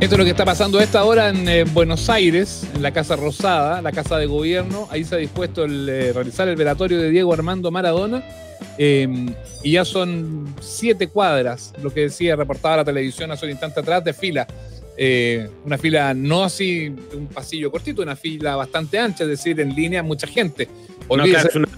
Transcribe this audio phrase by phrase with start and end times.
[0.00, 2.90] Esto es lo que está pasando a esta hora en eh, Buenos Aires, en la
[2.90, 4.88] Casa Rosada, la Casa de Gobierno.
[4.90, 8.24] Ahí se ha dispuesto el, eh, realizar el velatorio de Diego Armando Maradona.
[8.78, 9.06] Eh,
[9.62, 14.02] y ya son siete cuadras, lo que decía, reportaba la televisión hace un instante atrás,
[14.02, 14.46] de fila.
[15.66, 20.02] una fila no así un pasillo cortito, una fila bastante ancha, es decir, en línea
[20.02, 20.66] mucha gente.
[21.08, 21.24] Una,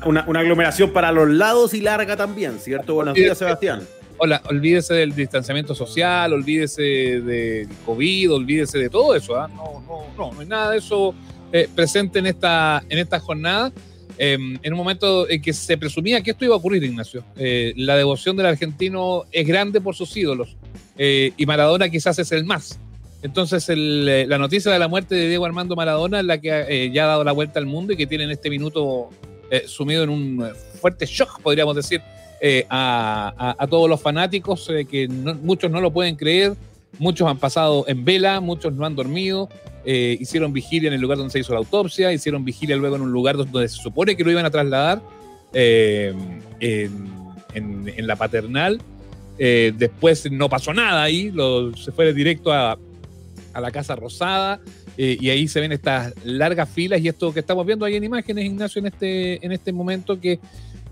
[0.05, 2.95] una, una, aglomeración para los lados y larga también, ¿cierto?
[2.95, 3.83] Buenos días, Sebastián.
[4.25, 9.35] Hola, olvídese del distanciamiento social, olvídese del COVID, olvídese de todo eso.
[9.35, 9.49] ¿ah?
[9.49, 11.13] No, no, no, no hay nada de eso
[11.51, 13.73] eh, presente en esta, en esta jornada.
[14.17, 17.25] Em, en un momento en que se presumía que esto iba a ocurrir, Ignacio.
[17.35, 20.57] Eh, la devoción del argentino es grande por sus ídolos
[20.97, 22.79] eh, y Maradona quizás es el más.
[23.23, 27.09] Entonces, la noticia de la muerte de Diego Armando Maradona es la que ya ha
[27.09, 29.11] dado la vuelta al mundo y que tiene en este minuto
[29.67, 32.01] sumido en un fuerte shock, podríamos decir,
[32.45, 36.55] eh, a, todos los fanáticos eh, que muchos no lo pueden creer,
[36.99, 39.49] muchos han pasado en vela, muchos no han dormido,
[39.85, 43.03] eh, hicieron vigilia en el lugar donde se hizo la autopsia, hicieron vigilia luego en
[43.03, 45.01] un lugar donde se supone que lo iban a trasladar
[45.53, 46.43] en,
[47.99, 48.81] la paternal.
[49.39, 51.33] después no pasó nada ahí,
[51.77, 52.77] se fue directo a,
[53.55, 54.61] la Casa Rosada.
[54.97, 58.47] y ahí se ven estas largas filas y esto que estamos viendo ahí en imágenes,
[58.47, 60.41] Ignacio, en este, en este momento que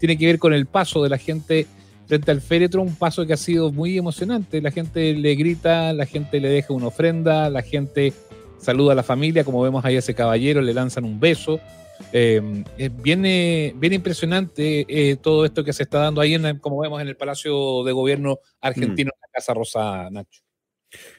[0.01, 1.67] tiene que ver con el paso de la gente
[2.06, 4.61] frente al féretro, un paso que ha sido muy emocionante.
[4.61, 8.12] La gente le grita, la gente le deja una ofrenda, la gente
[8.59, 11.61] saluda a la familia, como vemos ahí a ese caballero, le lanzan un beso.
[12.12, 12.65] Eh,
[13.03, 17.09] viene bien, impresionante eh, todo esto que se está dando ahí, en, como vemos en
[17.09, 20.41] el Palacio de Gobierno argentino, en la Casa Rosa, Nacho.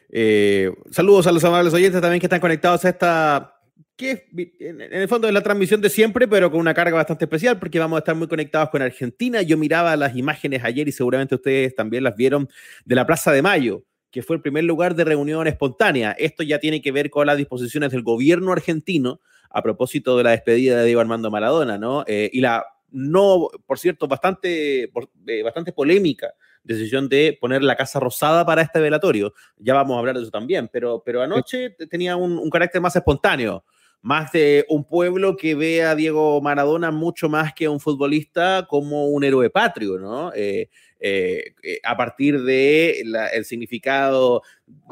[0.09, 3.60] Eh, saludos a los amables oyentes también que están conectados a esta
[4.01, 4.27] que
[4.59, 7.77] en el fondo es la transmisión de siempre, pero con una carga bastante especial porque
[7.77, 9.43] vamos a estar muy conectados con Argentina.
[9.43, 12.49] Yo miraba las imágenes ayer y seguramente ustedes también las vieron
[12.83, 16.13] de la Plaza de Mayo, que fue el primer lugar de reunión espontánea.
[16.17, 19.21] Esto ya tiene que ver con las disposiciones del gobierno argentino
[19.51, 22.03] a propósito de la despedida de Diego Armando Maradona, ¿no?
[22.07, 26.33] Eh, y la no, por cierto, bastante, eh, bastante polémica
[26.63, 29.33] decisión de poner la Casa Rosada para este velatorio.
[29.57, 32.95] Ya vamos a hablar de eso también, pero, pero anoche tenía un, un carácter más
[32.95, 33.63] espontáneo
[34.01, 38.65] más de un pueblo que ve a Diego Maradona mucho más que a un futbolista
[38.67, 40.33] como un héroe patrio, ¿no?
[40.33, 40.69] Eh,
[40.99, 44.43] eh, eh, a partir de el significado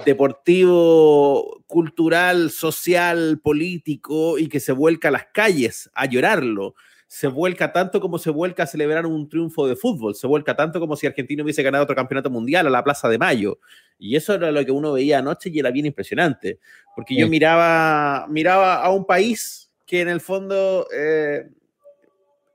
[0.05, 6.75] deportivo, cultural, social, político y que se vuelca a las calles a llorarlo
[7.11, 10.79] se vuelca tanto como se vuelca a celebrar un triunfo de fútbol, se vuelca tanto
[10.79, 13.57] como si Argentina hubiese ganado otro campeonato mundial a la Plaza de Mayo.
[13.97, 16.59] Y eso era lo que uno veía anoche y era bien impresionante,
[16.95, 21.49] porque yo miraba, miraba a un país que en el fondo eh,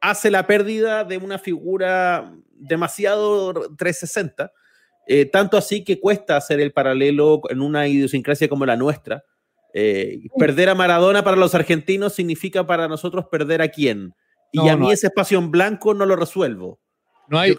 [0.01, 4.53] hace la pérdida de una figura demasiado 360,
[5.09, 9.25] eh, tanto así que cuesta hacer el paralelo en una idiosincrasia como la nuestra.
[9.73, 14.15] Eh, perder a Maradona para los argentinos significa para nosotros perder a quién
[14.63, 16.79] y a mí ese espacio en blanco no lo resuelvo.
[17.29, 17.57] No hay,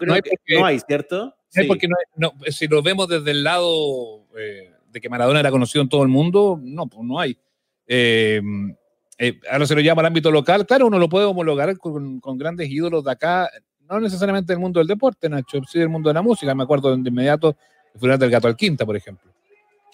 [0.48, 1.34] no hay, ¿cierto?
[1.48, 1.64] Sí.
[1.64, 1.88] porque
[2.48, 6.08] si lo vemos desde el lado eh, de que Maradona era conocido en todo el
[6.08, 7.38] mundo, no, pues no hay.
[7.86, 8.40] Eh,
[9.18, 12.70] eh, ahora se lo llama al ámbito local, claro, uno lo puede homologar con, grandes
[12.70, 13.48] ídolos de acá,
[13.88, 16.54] no necesariamente del mundo del deporte, Nacho, sí del mundo de la música.
[16.54, 17.56] Me acuerdo de inmediato
[17.94, 19.30] el funeral del Gato Alquinta, por ejemplo.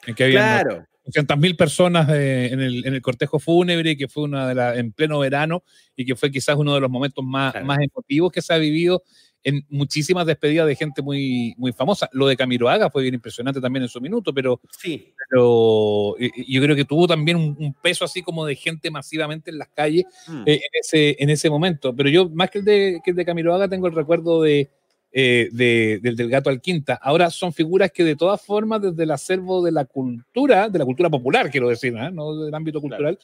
[0.06, 0.86] En que había claro.
[1.04, 4.92] 200.000 personas eh, en, el, en, el, cortejo fúnebre, que fue una de las en
[4.92, 5.64] pleno verano
[5.96, 9.02] y que fue quizás uno de los momentos más, más emotivos que se ha vivido
[9.44, 12.08] en muchísimas despedidas de gente muy, muy famosa.
[12.12, 15.12] Lo de Camiroaga fue bien impresionante también en su minuto, pero, sí.
[15.28, 19.69] pero yo creo que tuvo también un, peso así como de gente masivamente en las
[19.69, 20.42] calles mm.
[20.46, 21.94] eh, en, ese, en ese momento.
[21.94, 24.70] Pero yo, más que el de, que el de Camiroaga, tengo el recuerdo de,
[25.12, 26.95] eh, del, gato al quinta.
[26.95, 30.84] Ahora son figuras que de todas formas desde el acervo de la cultura, de la
[30.84, 32.11] cultura popular, quiero decir, ¿eh?
[32.11, 33.19] no del ámbito cultural,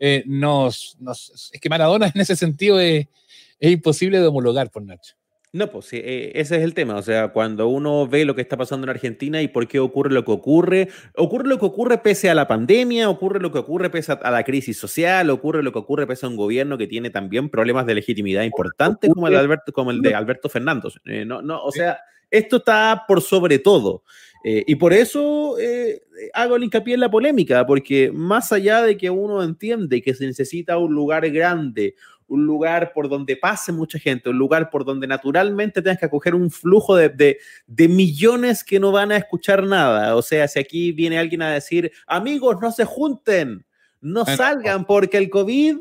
[0.00, 0.96] eh, nos,
[1.52, 3.06] es que Maradona en ese sentido es,
[3.60, 5.14] es imposible de homologar por Nacho.
[5.50, 6.96] No, pues eh, ese es el tema.
[6.96, 10.12] O sea, cuando uno ve lo que está pasando en Argentina y por qué ocurre
[10.12, 13.88] lo que ocurre, ocurre lo que ocurre pese a la pandemia, ocurre lo que ocurre
[13.88, 17.08] pese a la crisis social, ocurre lo que ocurre pese a un gobierno que tiene
[17.08, 20.94] también problemas de legitimidad importantes como el, Alberto, como el de Alberto Fernández.
[21.06, 21.98] Eh, no, no, o sea,
[22.30, 24.02] esto está por sobre todo.
[24.44, 25.56] Eh, y por eso
[26.34, 30.26] hago el hincapié en la polémica, porque más allá de que uno entiende que se
[30.26, 31.94] necesita un lugar grande,
[32.28, 36.34] un lugar por donde pase mucha gente, un lugar por donde naturalmente tengas que acoger
[36.34, 40.14] un flujo de, millones que no van a escuchar nada.
[40.14, 43.66] O sea, si aquí viene alguien a decir, amigos, no se junten,
[44.00, 45.78] no salgan porque el COVID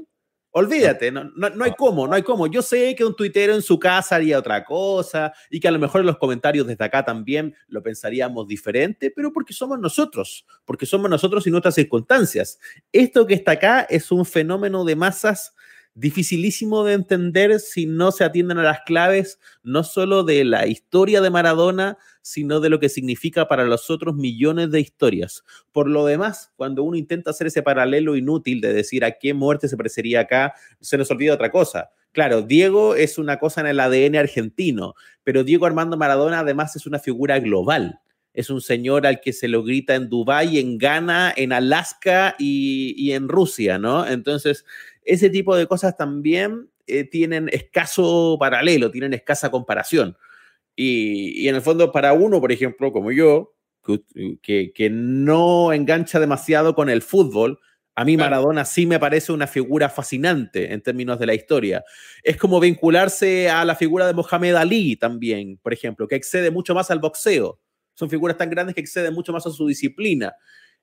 [0.59, 2.47] Olvídate, no, no, hay cómo, no hay cómo.
[2.47, 5.77] Yo sé que un tuitero en su casa haría otra cosa y que a lo
[5.77, 10.87] mejor en los comentarios desde acá también lo pensaríamos diferente, pero porque somos nosotros, porque
[10.87, 12.57] somos nosotros y nuestras circunstancias.
[12.91, 15.53] Esto que está acá es un fenómeno de masas
[15.97, 21.21] dificilísimo de entender si no se atienden a las claves, no solo de la historia
[21.21, 25.43] de Maradona, sino de lo que significa para los otros millones de historias.
[25.71, 29.67] Por lo demás, cuando uno intenta hacer ese paralelo inútil de decir a qué muerte
[29.67, 31.89] se parecería acá, se nos olvida otra cosa.
[32.11, 34.93] Claro, Diego es una cosa en el ADN argentino,
[35.23, 37.99] pero Diego Armando Maradona además es una figura global
[38.37, 42.93] es un señor al que se lo grita en Dubái, en Ghana, en Alaska y,
[42.95, 44.05] y, en Rusia, ¿no?
[44.05, 44.63] Entonces,
[45.07, 50.17] ese tipo de cosas también eh, tienen escaso paralelo, tienen escasa comparación.
[50.75, 53.55] Y, en el fondo, para uno, por ejemplo, como yo,
[54.43, 57.59] que, que, no engancha demasiado con el fútbol,
[57.95, 61.83] a mí Maradona sí me parece una figura fascinante en términos de la historia.
[62.21, 66.75] Es como vincularse a la figura de Mohamed Ali también, por ejemplo, que excede mucho
[66.75, 67.59] más al boxeo.
[67.95, 70.35] Son figuras tan grandes que exceden mucho más a su disciplina.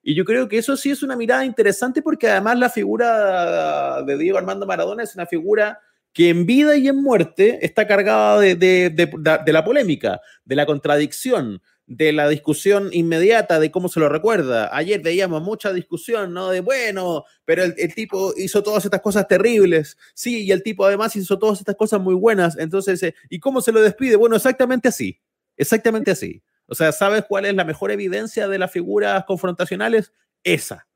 [0.06, 4.19] Y yo creo que eso sí es una mirada interesante porque además la figura de
[4.19, 5.81] Diego Armando Maradona es una figura
[6.12, 11.62] que en vida y en muerte está cargada de, de, la polémica, de la contradicción,
[11.87, 14.69] de la discusión inmediata de cómo se lo recuerda.
[14.77, 16.51] Ayer veíamos mucha discusión, ¿no?
[16.51, 20.85] De, bueno, pero el, el, tipo hizo todas estas cosas terribles, sí, y el tipo
[20.85, 24.17] además hizo todas estas cosas muy buenas, entonces, eh, ¿y cómo se lo despide?
[24.17, 25.19] Bueno, exactamente así,
[25.56, 26.43] exactamente así.
[26.66, 30.12] O sea, ¿sabes cuál es la mejor evidencia de las figuras confrontacionales?
[30.43, 30.87] Esa.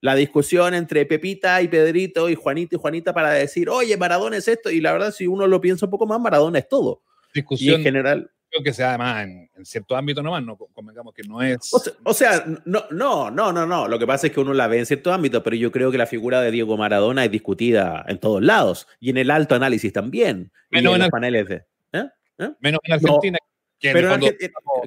[0.00, 4.48] La discusión entre Pepita y Pedrito y Juanito y Juanita para decir, oye, Maradona es
[4.48, 4.68] esto.
[4.70, 7.02] Y la verdad, si uno lo piensa un poco más, Maradona es todo.
[7.32, 7.74] Discusión.
[7.74, 8.30] Y en general.
[8.50, 11.70] Creo que sea además en, cierto ámbito nomás, no convengamos que no es.
[12.04, 13.88] O sea, no, no, no, no, no.
[13.88, 15.96] Lo que pasa es que uno la ve en cierto ámbito, pero yo creo que
[15.96, 19.92] la figura de Diego Maradona es discutida en todos lados y en el alto análisis
[19.92, 20.52] también.
[20.68, 21.54] Menos en, los paneles de.
[21.92, 22.08] ¿eh?
[22.38, 22.50] ¿Eh?
[22.60, 23.38] Menos en Argentina,
[23.82, 24.36] pero en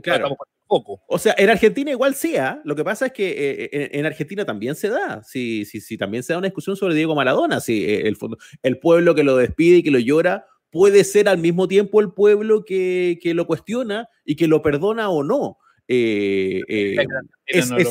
[0.01, 0.37] claro.
[0.67, 1.01] Poco.
[1.07, 2.61] O sea, en Argentina igual sea.
[2.65, 5.21] Lo que pasa es que eh, eh, en, Argentina también se da.
[5.23, 7.59] Sí, sí, sí, también se da una discusión sobre Diego Maradona.
[7.59, 8.17] Sí, eh, el,
[8.63, 12.11] el pueblo que lo despide y que lo llora puede ser al mismo tiempo el
[12.13, 15.59] pueblo que, que lo cuestiona y que lo perdona o no.
[15.87, 16.33] es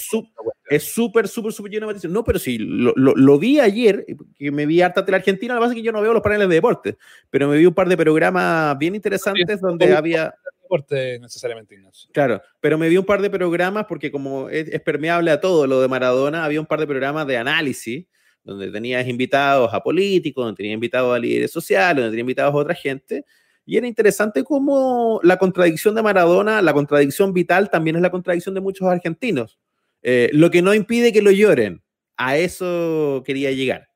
[0.00, 4.04] súper, súper, súper lleno de No, pero sí, lo, lo, lo, vi ayer,
[4.36, 5.54] que me vi harta de la Argentina.
[5.54, 6.98] Lo que pasa es que yo no veo los paneles de deporte,
[7.30, 10.34] pero me vi un par de programas bien interesantes donde había
[11.20, 12.10] necesariamente, Ignacio.
[12.12, 15.80] Claro, pero me vi un par de programas porque como es, permeable a todo lo
[15.80, 18.06] de Maradona, había un par de programas de análisis
[18.42, 22.56] donde tenías invitados a políticos, donde tenías invitados a líderes sociales, donde tenías invitados a
[22.56, 23.24] otra gente.
[23.64, 28.54] Y era interesante cómo la contradicción de Maradona, la contradicción vital, también es la contradicción
[28.54, 29.58] de muchos argentinos.
[30.02, 31.82] Eh, lo que no impide que lo lloren.
[32.16, 33.88] A eso quería llegar.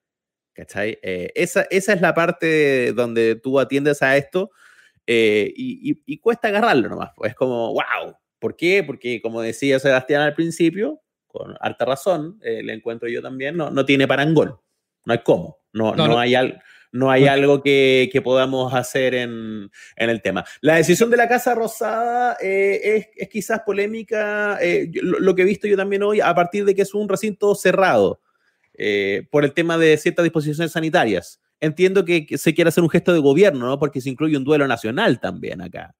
[0.54, 0.98] ¿Cachai?
[1.02, 4.50] Eh, esa, esa es la parte donde tú atiendes a esto
[5.10, 7.12] eh, y, cuesta agarrarlo nomás.
[7.16, 8.14] Pues es como, wow.
[8.38, 8.84] ¿Por qué?
[8.84, 13.70] Porque, como decía Sebastián al principio, con harta razón, eh, le encuentro yo también, no,
[13.70, 14.60] no tiene parangón.
[15.06, 15.60] No hay cómo.
[15.72, 16.62] No, no, hay, al,
[16.93, 20.44] no hay algo que, que podamos hacer en, en, el tema.
[20.60, 24.58] La decisión de la Casa Rosada eh, es, es, quizás polémica,
[25.02, 27.54] lo, lo, que he visto yo también hoy, a partir de que es un recinto
[27.54, 28.20] cerrado
[29.31, 33.20] por el tema de ciertas disposiciones sanitarias entiendo que, se quiere hacer un gesto de
[33.20, 33.78] gobierno, ¿no?
[33.78, 35.94] Porque se incluye un duelo nacional también acá.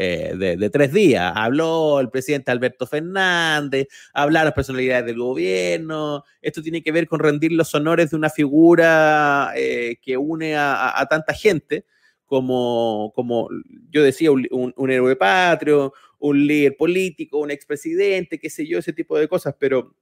[0.00, 1.32] Eh, de, tres días.
[1.34, 6.22] Habló el presidente Alberto Fernández, hablaron personalidades del gobierno.
[6.40, 11.04] Esto tiene que ver con rendir los honores de una figura eh, que une a,
[11.10, 11.84] tanta gente,
[12.26, 13.48] como, como
[13.90, 18.92] yo decía, un, un, héroe patrio, un líder político, un expresidente, qué sé yo, ese
[18.92, 19.96] tipo de cosas, pero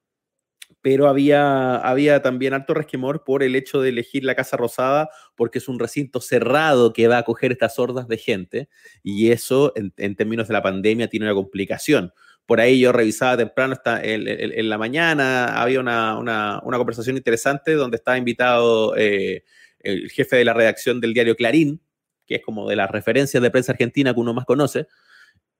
[0.83, 5.59] pero había, había también alto resquemor por el hecho de elegir la Casa Rosada, porque
[5.59, 8.68] es un recinto cerrado que va a acoger estas hordas de gente,
[9.02, 12.12] y eso en, términos de la pandemia tiene una complicación.
[12.47, 17.73] Por ahí yo revisaba temprano, está en, la mañana, había una, una, una, conversación interesante
[17.73, 19.42] donde estaba invitado eh,
[19.80, 21.80] el jefe de la redacción del diario Clarín,
[22.26, 24.87] que es como de las referencias de prensa argentina que uno más conoce,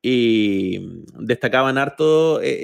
[0.03, 2.59] y destacaban harto eh,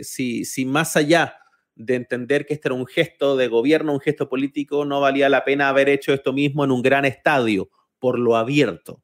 [0.00, 1.36] eh, si, si más allá
[1.74, 5.44] de entender que este era un gesto de gobierno, un gesto político, no valía la
[5.44, 9.02] pena haber hecho esto mismo en un gran estadio, por lo abierto,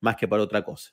[0.00, 0.90] más que por otra cosa.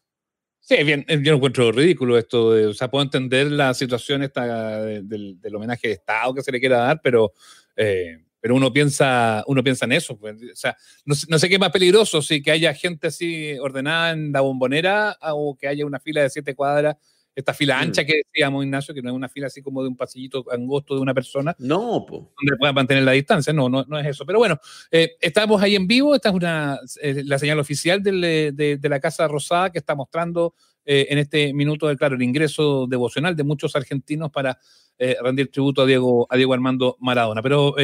[0.60, 5.56] Sí, bien, yo encuentro ridículo esto, de, o sea, puedo entender la situación esta del,
[5.56, 7.32] homenaje de Estado que se le quiera dar, pero,
[7.76, 10.18] eh, pero uno, piensa, uno piensa en eso.
[10.18, 13.58] Pues, o sea, no, no, sé qué es más peligroso, si que haya gente así
[13.60, 16.98] ordenada en la bombonera o que haya una fila de siete cuadras
[17.38, 17.82] esta fila mm.
[17.82, 20.96] ancha que decíamos, Ignacio, que no es una fila así como de un pasillito angosto
[20.96, 21.56] de una persona.
[21.60, 22.24] No, pues.
[22.36, 24.26] Donde puedan mantener la distancia, no, no, no es eso.
[24.26, 28.52] Pero bueno, eh, estamos ahí en vivo, esta es una, eh, la señal oficial de,
[28.52, 32.88] de, la Casa Rosada que está mostrando eh, en este minuto, de, claro, el ingreso
[32.88, 34.58] devocional de muchos argentinos para
[34.98, 37.42] rendir tributo a Diego, a Diego Armando Maradona.
[37.42, 37.76] Pero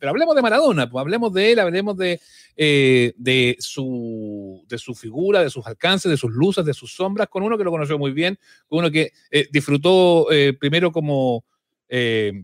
[0.00, 2.20] pero hablemos de Maradona, pues hablemos de él, hablemos de,
[2.56, 7.28] eh, de, su, de su figura, de sus alcances, de sus luces, de sus sombras,
[7.28, 11.44] con uno que lo conoció muy bien, con uno que eh, disfrutó eh, primero como,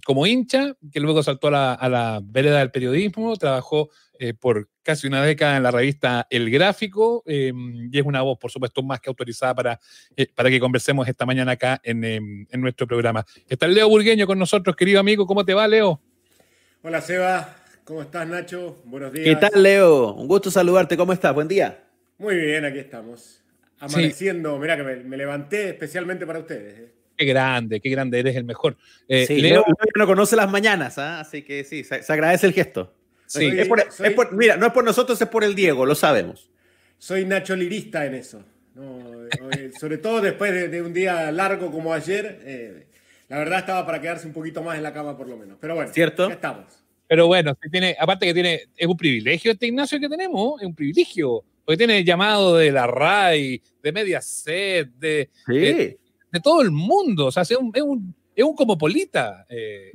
[0.05, 3.91] como hincha, que luego saltó a la, a la vereda del periodismo, trabajó
[4.39, 8.83] por casi una década en la revista El Gráfico y es una voz, por supuesto,
[8.83, 9.81] más que autorizada para,
[10.35, 13.25] para que conversemos esta mañana acá en, en nuestro programa.
[13.49, 15.27] Está Leo Burgueño con nosotros, querido amigo.
[15.27, 16.01] ¿Cómo te va, Leo?
[16.83, 18.81] Hola Seba, ¿cómo estás Nacho?
[18.87, 19.27] Buenos días.
[19.27, 20.15] ¿Qué tal Leo?
[20.15, 21.35] Un gusto saludarte, ¿cómo estás?
[21.35, 21.85] Buen día.
[22.17, 23.43] Muy bien, aquí estamos.
[23.79, 26.91] Amaneciendo, mira que me, levanté especialmente para ustedes.
[27.21, 27.25] ¿Eh?
[27.27, 28.77] Qué grande, qué grande, eres el mejor.
[29.09, 29.65] Eh, Leo
[29.97, 31.21] no conoce las mañanas, ¿ah?
[31.21, 32.95] así que sí, se, agradece el gesto.
[33.27, 33.51] Sí.
[34.33, 36.51] mira, no es por nosotros, es por el Diego, lo sabemos.
[36.99, 38.45] Soy Nacho Lirista en eso.
[38.77, 42.87] Eh, sobre todo después de, un día largo como ayer,
[43.29, 45.59] la verdad estaba para quedarse un poquito más en la cama por lo menos.
[45.61, 46.29] Pero bueno, ¿Cierto?
[46.29, 46.81] ya estamos.
[47.11, 50.75] Pero bueno, tiene, aparte que tiene, es un privilegio este Ignacio que tenemos, es un
[50.77, 51.43] privilegio.
[51.65, 55.99] Porque tiene llamado de la RAI, de Mediaset, de, de,
[56.39, 57.27] todo el mundo.
[57.27, 59.47] O sea, es un, es un, es un comopolita.
[59.49, 59.91] Eh,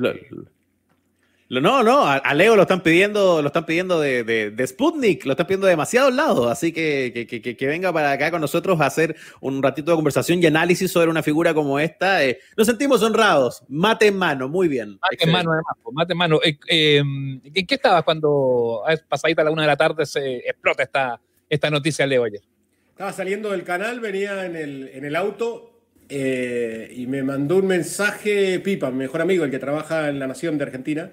[1.47, 5.45] no, no, a, Leo lo están pidiendo, lo están pidiendo de, de, Sputnik, lo están
[5.45, 9.61] pidiendo de demasiados lados, así que que, venga para acá con nosotros a hacer un
[9.61, 12.25] ratito de conversación y análisis sobre una figura como esta.
[12.25, 14.97] Eh, nos sentimos honrados, mate en mano, muy bien.
[14.99, 16.39] Mate en mano, además, mate en mano.
[16.43, 20.81] Eh, em, ¿En qué estabas cuando pasadita a la una de la tarde se explota
[20.81, 22.41] esta, esta noticia, Leo, ayer?
[22.89, 25.74] Estaba saliendo del canal, venía en el, en el auto
[26.09, 30.27] eh, y me mandó un mensaje Pipa, mi mejor amigo, el que trabaja en La
[30.27, 31.11] Nación de Argentina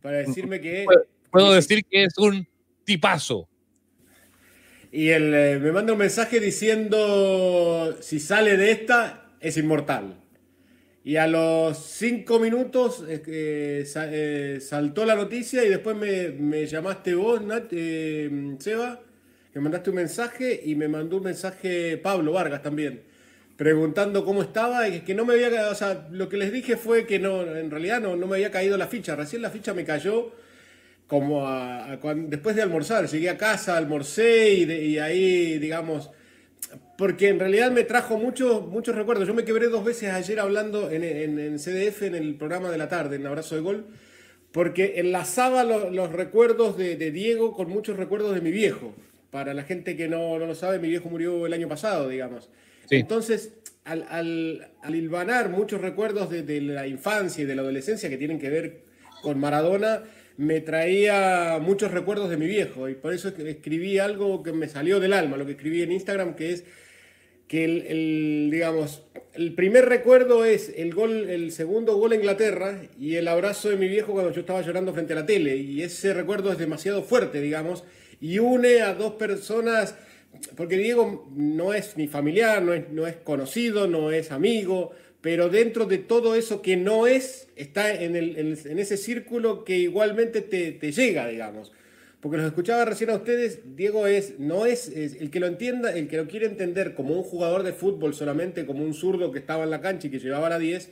[0.00, 0.86] para decirme que...
[1.30, 2.46] Puedo decir que es un
[2.84, 3.48] tipazo.
[4.92, 10.18] Y él eh, me manda un mensaje diciendo, si sale de esta, es inmortal.
[11.04, 17.72] Y a los cinco minutos eh, saltó la noticia y después me, llamaste vos, Nat,
[17.72, 19.00] eh, Seba,
[19.54, 23.11] me mandaste un mensaje y me mandó un mensaje Pablo Vargas también
[23.62, 27.06] preguntando cómo estaba y que no me había, o sea, lo que les dije fue
[27.06, 29.84] que no, en realidad no, no me había caído la ficha, recién la ficha me
[29.84, 30.32] cayó
[31.06, 31.46] como
[32.26, 36.10] después de almorzar, llegué a casa, almorcé y, ahí, digamos,
[36.98, 39.28] porque en realidad me trajo muchos muchos recuerdos.
[39.28, 43.14] Yo me quebré dos veces ayer hablando en, CDF, en el programa de la tarde,
[43.14, 43.86] en Abrazo de Gol,
[44.50, 48.92] porque enlazaba los recuerdos de, Diego con muchos recuerdos de mi viejo.
[49.30, 52.50] Para la gente que no, no lo sabe, mi viejo murió el año pasado, digamos.
[52.90, 53.52] Entonces,
[53.84, 54.06] al,
[54.82, 58.80] al, hilvanar muchos recuerdos de, la infancia y de la adolescencia que tienen que ver
[59.22, 60.02] con Maradona,
[60.36, 62.88] me traía muchos recuerdos de mi viejo.
[62.88, 66.34] Y por eso escribí algo que me salió del alma, lo que escribí en Instagram,
[66.34, 66.64] que es
[67.48, 69.02] que el, digamos,
[69.34, 73.76] el primer recuerdo es el gol, el segundo gol a Inglaterra y el abrazo de
[73.76, 75.56] mi viejo cuando yo estaba llorando frente a la tele.
[75.56, 77.84] Y ese recuerdo es demasiado fuerte, digamos,
[78.20, 79.96] y une a dos personas
[80.56, 85.48] porque Diego no es ni familiar, no es, no es conocido, no es amigo, pero
[85.48, 90.40] dentro de todo eso que no es, está en, el, en, ese círculo que igualmente
[90.40, 91.72] te, te, llega, digamos.
[92.20, 96.08] Porque los escuchaba recién a ustedes, Diego es, no es, el que lo entienda, el
[96.08, 99.64] que lo quiere entender como un jugador de fútbol solamente, como un zurdo que estaba
[99.64, 100.90] en la cancha y que llevaba la 10,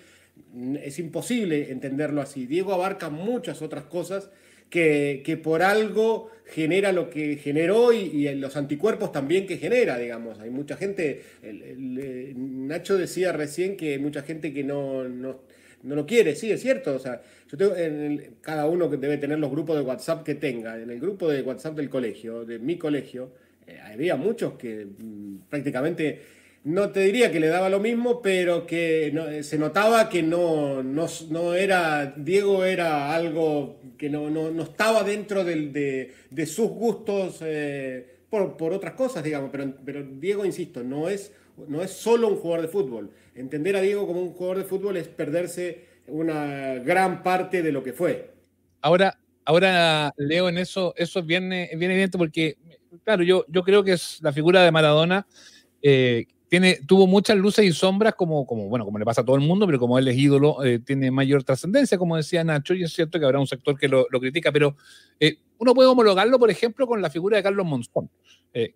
[0.83, 2.47] es imposible entenderlo así.
[2.47, 4.31] Diego abarca muchas otras cosas
[4.71, 10.39] que, por algo genera lo que generó y, los anticuerpos también que genera, digamos.
[10.41, 15.41] Hay mucha gente, eh, Nacho decía recién que hay mucha gente que no, no,
[15.83, 16.95] lo quiere, sí, es cierto.
[16.95, 20.37] O sea, yo tengo en cada uno que debe tener los grupos de WhatsApp que
[20.37, 20.81] tenga.
[20.81, 23.33] En el grupo de WhatsApp del colegio, de mi colegio,
[23.67, 26.21] eh, había muchos que mm, prácticamente
[26.63, 31.55] no te diría que le daba lo mismo, pero que se notaba que no, no,
[31.55, 36.15] era, Diego era algo que no, no, estaba dentro de,
[36.47, 41.35] sus gustos eh, por, otras cosas, digamos, pero, pero Diego, insisto, no es,
[41.69, 43.11] no es solo un jugador de fútbol.
[43.35, 47.83] Entender a Diego como un jugador de fútbol es perderse una gran parte de lo
[47.83, 48.31] que fue.
[48.81, 52.57] Ahora, ahora Leo, en eso, eso viene, viene evidente porque,
[53.05, 55.27] claro, yo, yo creo que es la figura de Maradona.
[55.83, 59.37] Eh, tiene, tuvo muchas luces y sombras, como, como, bueno, como le pasa a todo
[59.37, 62.83] el mundo, pero como él es ídolo, eh, tiene mayor trascendencia, como decía Nacho, y
[62.83, 64.75] es cierto que habrá un sector que lo, critica, pero
[65.21, 68.11] eh, uno puede homologarlo, por ejemplo, con la figura de Carlos Monzón,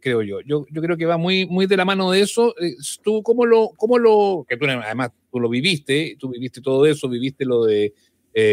[0.00, 0.40] creo yo.
[0.42, 0.64] yo.
[0.66, 2.54] Creo que va muy, de la mano de eso.
[3.02, 7.08] tú, ¿cómo lo, cómo lo, que tú además tú lo viviste, tú viviste todo eso,
[7.08, 7.92] viviste lo de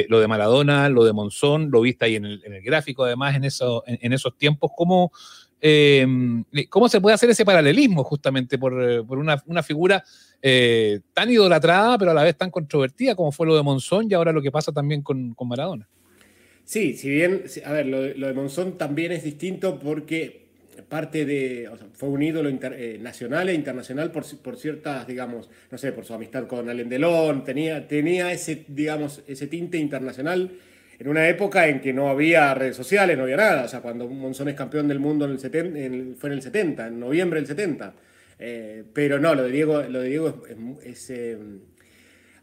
[0.10, 3.44] lo de Maradona, lo de Monzón, lo viste ahí en el, en gráfico, además, en,
[3.44, 4.72] eso, en, esos tiempos.
[4.76, 5.12] ¿Cómo,
[5.64, 6.08] eh,
[6.70, 10.04] cómo se puede hacer ese paralelismo justamente por, eh, una, figura
[10.42, 14.16] eh, tan idolatrada, pero a la vez tan controvertida como fue lo de Monzón y
[14.16, 15.88] ahora lo que pasa también con, Maradona.
[16.64, 20.42] Sí, si bien, a ver, lo, de Monzón también es distinto porque
[20.90, 22.50] parte de, fue un ídolo
[23.00, 27.44] nacional e internacional por, por, ciertas, digamos, no sé, por su amistad con Alain Delon,
[27.44, 30.52] tenía, tenía ese, digamos, ese tinte internacional
[31.02, 33.64] en una época en que no había redes sociales, no había nada.
[33.64, 36.90] O sea, cuando Monzón es campeón del mundo en el 70, fue en el 70,
[36.90, 37.96] en noviembre del 70.
[38.38, 40.44] Eh, pero no, lo de Diego, lo de Diego
[40.84, 41.40] es, eh,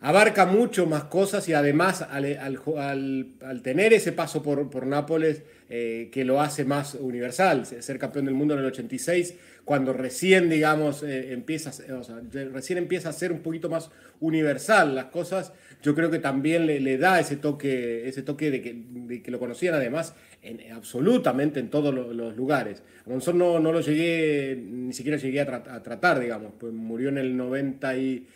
[0.01, 6.25] abarca mucho más cosas y además al, tener ese paso por, por Nápoles eh, que
[6.25, 11.71] lo hace más universal, ser campeón del mundo en el 86, cuando recién, digamos, empieza,
[11.93, 13.91] o sea, recién empieza a ser un poquito más
[14.21, 15.53] universal las cosas,
[15.83, 20.15] yo creo que también le, da ese toque, ese toque de que, lo conocían además
[20.43, 22.83] en, absolutamente en todos los, lugares.
[23.07, 27.37] A no, no, lo llegué, ni siquiera llegué a, tratar, digamos, pues murió en el
[27.37, 28.27] 90 y...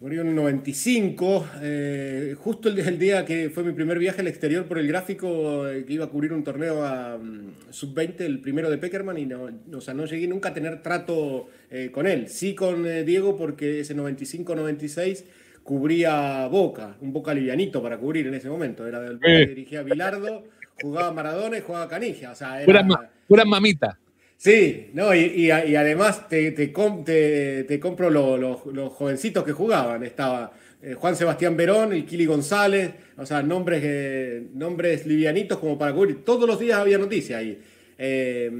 [0.00, 4.26] Murió en el 95, eh, justo el, el, día que fue mi primer viaje al
[4.26, 8.40] exterior por el gráfico, eh, que iba a cubrir un torneo a mm, sub-20, el
[8.40, 12.06] primero de Peckerman, y no, o sea, no llegué nunca a tener trato eh, con
[12.06, 12.28] él.
[12.28, 15.24] Sí con Diego, porque ese 95-96
[15.62, 18.86] cubría Boca, un Boca livianito para cubrir en ese momento.
[18.86, 20.44] Era del que dirigía Bilardo,
[20.82, 22.32] jugaba Maradona y jugaba Canigia.
[22.32, 22.86] O sea, era,
[23.26, 23.98] pura, mamita.
[24.44, 30.04] Sí, no, y, además te, te, te, compro los jovencitos que jugaban.
[30.04, 35.78] Estaba eh, Juan Sebastián Verón, el Kili González, o sea, nombres, eh, nombres livianitos como
[35.78, 36.26] para cubrir.
[36.26, 37.58] Todos los días había noticias ahí.
[37.96, 38.50] Eh,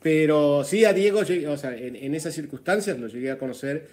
[0.00, 3.86] pero sí, a Diego, o sea, en, esas circunstancias lo llegué a conocer.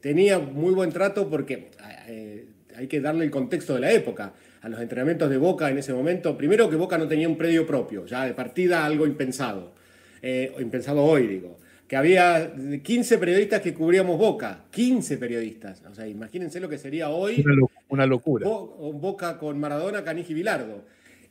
[0.00, 1.70] Tenía muy buen trato porque
[2.76, 4.34] hay que darle el contexto de la época.
[4.60, 7.66] A los entrenamientos de Boca en ese momento, primero que Boca no tenía un predio
[7.66, 9.72] propio, ya de partida algo impensado.
[10.58, 11.58] Impensado hoy, digo.
[11.88, 15.82] Que había 15 periodistas que cubríamos Boca, 15 periodistas.
[15.90, 17.44] O sea, imagínense lo que sería hoy.
[17.88, 18.48] Una, locura.
[18.48, 20.84] Boca con Maradona, Canigi y Bilardo.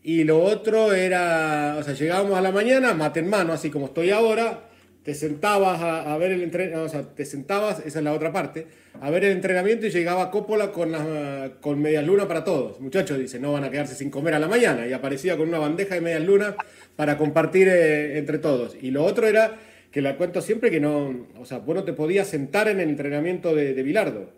[0.03, 3.85] Y lo otro era, o sea, llegábamos a la mañana, mate en mano, así como
[3.85, 4.69] estoy ahora,
[5.03, 8.67] te sentabas a, ver el entrenamiento, o sea, te sentabas, esa es la otra parte,
[9.01, 12.79] a ver el entrenamiento y llegaba Coppola con, las, con medias luna para todos.
[12.79, 14.87] Muchachos, dice, no van a quedarse sin comer a la mañana.
[14.87, 16.55] Y aparecía con una bandeja de medias luna
[16.95, 18.77] para compartir eh, entre todos.
[18.81, 19.59] Y lo otro era,
[19.91, 22.87] que la cuento siempre, que no, o sea, vos no te podías sentar en el
[22.87, 24.29] entrenamiento de, de Bilardo.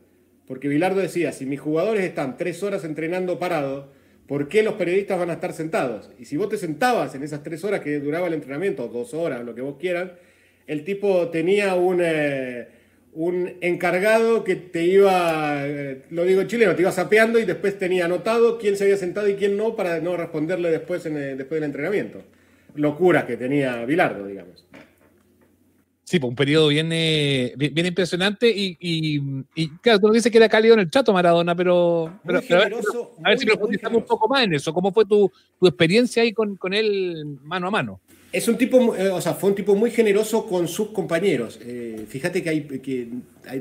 [0.47, 3.85] Porque Bilardo decía, si mis jugadores están tres horas entrenando parados,
[4.27, 6.09] ¿por qué los periodistas van a estar sentados?
[6.17, 9.45] Y si vos te sentabas en esas tres horas que duraba el entrenamiento, dos horas,
[9.45, 10.11] lo que vos quieras,
[10.67, 12.67] el tipo tenía un, eh,
[13.13, 17.77] un encargado que te iba, eh, lo digo en chileno, te iba sapeando y después
[17.77, 21.61] tenía anotado quién se había sentado y quién no para no responderle después, en, después
[21.61, 22.23] del entrenamiento.
[22.75, 24.65] Locura que tenía Bilardo, digamos.
[26.03, 30.75] Sí, pues un periodo bien, bien, impresionante y, y, claro, tú dices que era cálido
[30.75, 34.71] en el chato Maradona, pero, pero, a ver, si profundizamos un poco más en eso.
[34.71, 38.01] ¿Cómo fue tu, tu experiencia ahí con, con, él mano a mano?
[38.35, 41.57] Es un tipo, eh, o sea, fue un tipo muy generoso con sus compañeros.
[41.63, 43.07] Eh, fíjate que, hay, que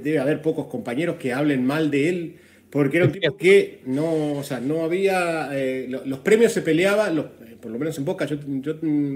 [0.03, 2.37] debe haber pocos compañeros que hablen mal de él,
[2.71, 7.15] porque era un tipo que no, o sea, no había, eh, los, premios se peleaban,
[7.15, 7.27] los,
[7.61, 8.75] por lo menos en Boca, yo, yo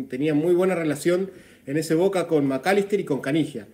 [0.09, 1.29] tenía muy buena relación
[1.66, 3.66] en ese Boca con McAllister y con Canigia.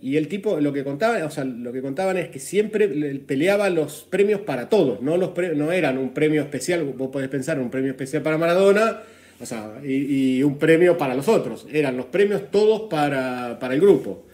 [0.00, 2.86] Y el tipo, lo que contaban, o sea, lo que contaban es que siempre
[3.26, 7.58] peleaba los premios para todos, no, los no eran un premio especial, vos podés pensar
[7.58, 9.02] un premio especial para Maradona,
[9.40, 14.24] o sea, y, un premio para los otros, eran los premios todos para, el grupo.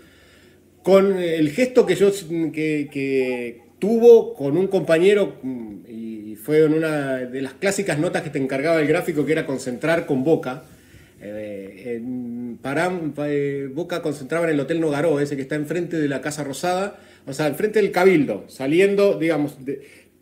[0.83, 2.11] Con el gesto que yo
[2.53, 8.31] que, tuvo con un compañero, mm, y fue en una de las clásicas notas que
[8.31, 10.65] te encargaba el gráfico, que era concentrar con Boca,
[11.23, 16.09] eh, en Parán, eh, Boca concentraba en el Hotel Nogaró, ese que está enfrente de
[16.09, 19.57] la Casa Rosada, o sea, enfrente del Cabildo, saliendo, digamos,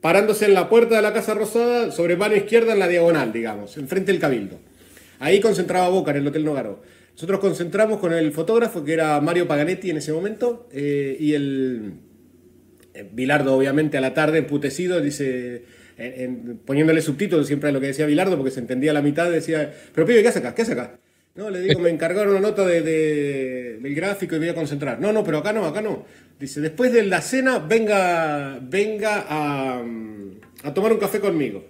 [0.00, 3.76] parándose en la puerta de la Casa Rosada, sobre mano izquierda en la diagonal, digamos,
[3.76, 4.58] enfrente del Cabildo.
[5.18, 6.82] Ahí concentraba Boca en el Hotel Nogaró.
[7.12, 11.94] Nosotros concentramos con el fotógrafo, que era Mario Paganetti en ese momento, eh, y el
[13.12, 15.64] Bilardo, obviamente, a la tarde, emputecido, dice
[16.64, 20.06] poniéndole subtítulos siempre a lo que decía Bilardo, porque se entendía la mitad, decía, pero
[20.06, 20.54] pibe, ¿qué hace acá?
[20.54, 20.98] ¿Qué hace acá?
[21.34, 25.00] No, le digo, me encargaron una nota de, del gráfico y voy a concentrar.
[25.00, 26.04] No, no, pero acá no, acá no.
[26.38, 29.84] Dice, después de la cena, venga, venga a,
[30.64, 31.64] a tomar un café conmigo.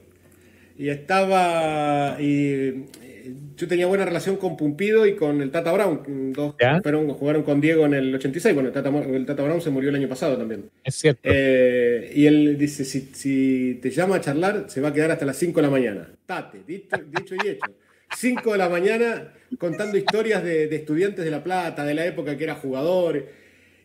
[0.78, 2.87] Y estaba, y
[3.59, 6.33] yo tenía buena relación con Pumpido y con el Tata Brown.
[6.33, 8.55] Dos fueron, jugaron con Diego en el 86.
[8.55, 10.71] Bueno, el Tata, el Tata Brown se murió el año pasado también.
[10.85, 11.21] Es cierto.
[11.25, 15.27] Eh, y él dice: si, si, te llama a charlar, se va a quedar hasta
[15.27, 16.09] las 5 de la mañana.
[16.25, 17.66] Tate, dicho, dicho y hecho.
[18.16, 22.37] 5 de la mañana contando historias de, de, estudiantes de La Plata, de la época
[22.38, 23.27] que era jugador.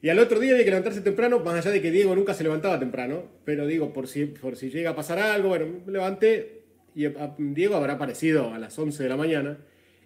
[0.04, 2.44] Y al otro día había que levantarse temprano, más allá de que Diego nunca se
[2.44, 3.24] levantaba temprano.
[3.44, 6.62] Pero digo, por si, por si llega a pasar algo, bueno, me levanté,
[6.96, 9.58] y Diego habrá aparecido a las 11 de la mañana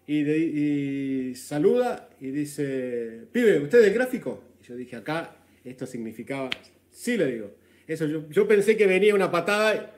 [0.07, 4.41] y, saluda y dice, pibe, ¿usted es el gráfico?
[4.61, 6.49] Y yo dije, acá esto significaba,
[6.89, 7.51] sí le digo.
[7.85, 9.95] Eso, yo, pensé que venía una patada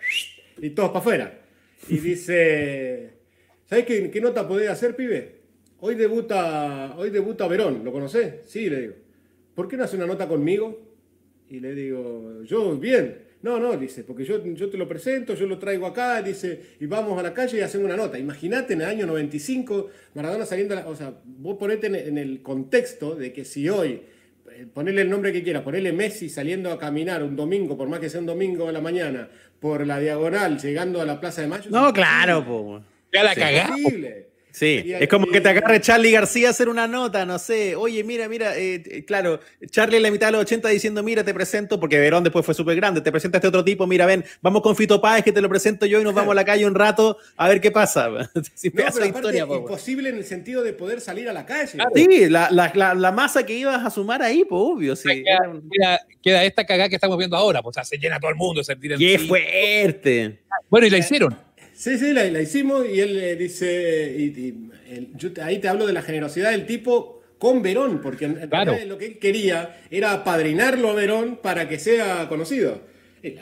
[0.58, 1.42] y, todos para afuera.
[1.88, 3.12] Y dice,
[3.66, 5.40] ¿sabes qué, qué, nota podés hacer, pibe?
[5.80, 8.36] Hoy debuta, hoy debuta Verón, ¿lo conocés?
[8.46, 8.94] Sí, le digo.
[9.54, 10.90] ¿Por qué no hace una nota conmigo?
[11.50, 13.29] Y le digo, yo, bien.
[13.42, 16.86] No, no, dice, porque yo, yo te lo presento, yo lo traigo acá, dice, y
[16.88, 18.20] vamos a la calle y hacemos una nota.
[18.20, 23.32] Imagínate en el año 95, Maradona saliendo, o sea, vos ponete en, el contexto de
[23.32, 24.02] que si hoy,
[24.52, 28.02] eh, ponerle el nombre que quiera, ponerle Messi saliendo a caminar un domingo, por más
[28.02, 29.30] que sea un domingo de la mañana,
[29.62, 31.72] por la diagonal, llegando a la Plaza de Mayo.
[31.72, 32.84] No, claro, po.
[33.14, 33.80] Ya la cagamos.
[34.52, 38.04] Sí, es como que te agarre Charlie García a hacer una nota, no sé, oye,
[38.04, 41.34] mira, mira, eh, eh, claro, Charlie en la mitad de los 80 diciendo, mira, te
[41.34, 44.62] presento, porque Verón después fue súper grande, te presenta este otro tipo, mira, ven, vamos
[44.62, 46.76] con Fito Páez, que te lo presento yo y nos vamos a la calle un
[46.76, 48.10] rato a ver qué pasa.
[48.54, 51.78] sí, no, historia, imposible en el sentido de poder salir a la calle.
[51.96, 55.24] Sí, la, la, la, masa que ibas a sumar ahí, pues obvio, sí.
[56.22, 58.64] Queda, esta cagada que estamos viendo ahora, pues o sea, se llena todo el mundo,
[58.64, 60.40] se tira ¡Qué fuerte!
[60.70, 61.49] Bueno, y la hicieron.
[61.80, 64.54] Sí, sí, la, hicimos y él le dice, y,
[65.16, 68.28] yo ahí te hablo de la generosidad del tipo con Verón, porque
[68.86, 72.82] lo que él quería era apadrinarlo a Verón para que sea conocido.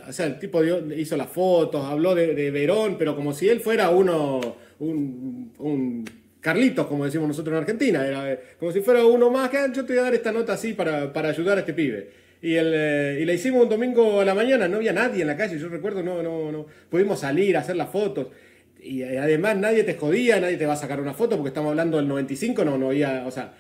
[0.08, 3.90] O sea, el tipo hizo las fotos, habló de, Verón, pero como si él fuera
[3.90, 6.06] uno, un,
[6.40, 9.84] Carlitos, como decimos nosotros en Argentina, era como si fuera uno más, que ah, yo
[9.84, 12.27] te voy a dar esta nota así para, para ayudar a este pibe.
[12.42, 15.28] Y, el, eh, y la hicimos un domingo a la mañana, no había nadie en
[15.28, 18.28] la calle, yo recuerdo, no, no, no, pudimos salir a hacer las fotos.
[18.80, 21.72] Y eh, además nadie te jodía, nadie te va a sacar una foto, porque estamos
[21.72, 23.54] hablando del 95, no, no había, o sea,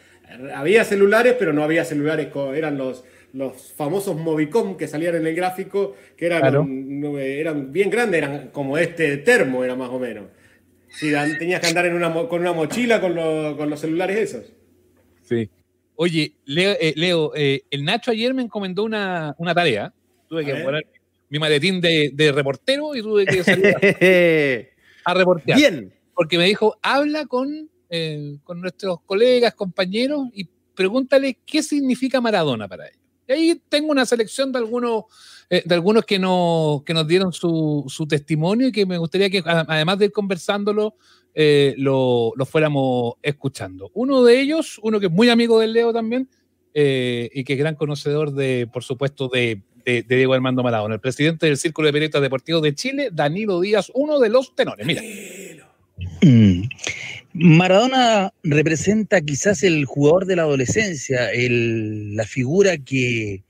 [0.53, 5.35] había celulares, pero no había celulares, eran los, los famosos Movicom que salían en el
[5.35, 10.25] gráfico, que eran, eran bien grandes, eran como este termo, era más o menos.
[10.89, 13.13] Sí, tenías que andar en una, con una mochila con,
[13.57, 14.56] con los celulares esos.
[15.99, 16.93] Oye, Leo, eh,
[17.35, 19.91] eh, el Nacho ayer me encomendó una, tarea.
[20.29, 20.85] Tuve que poner
[21.27, 23.75] mi maletín de, reportero y tuve que salir
[25.05, 25.57] a, reportear.
[25.57, 25.91] Bien.
[26.13, 32.67] Porque me dijo, habla con, eh, con nuestros colegas, compañeros y pregúntale qué significa Maradona
[32.67, 33.01] para ellos.
[33.27, 35.05] Y ahí tengo una selección de algunos,
[35.49, 39.41] de algunos que, nos, que nos dieron su, su, testimonio y que me gustaría que,
[39.45, 40.95] además de ir conversándolo,
[41.39, 43.91] eh, lo, fuéramos escuchando.
[43.93, 46.27] Uno de ellos, uno que es muy amigo del Leo también,
[46.73, 51.45] eh, y que es gran conocedor de, por supuesto, de, Diego Armando Maradona, el presidente
[51.45, 54.85] del Círculo de Periodistas Deportivos de Chile, Danilo Díaz, uno de los tenores.
[54.85, 55.01] Mira.
[56.23, 56.63] Mm.
[57.33, 63.43] Maradona representa quizás el jugador de la adolescencia, la figura que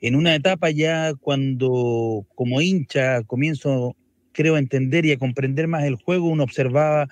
[0.00, 3.96] en una etapa ya cuando como hincha comienzo
[4.36, 7.08] creo, entender y a comprender más el juego, uno observaba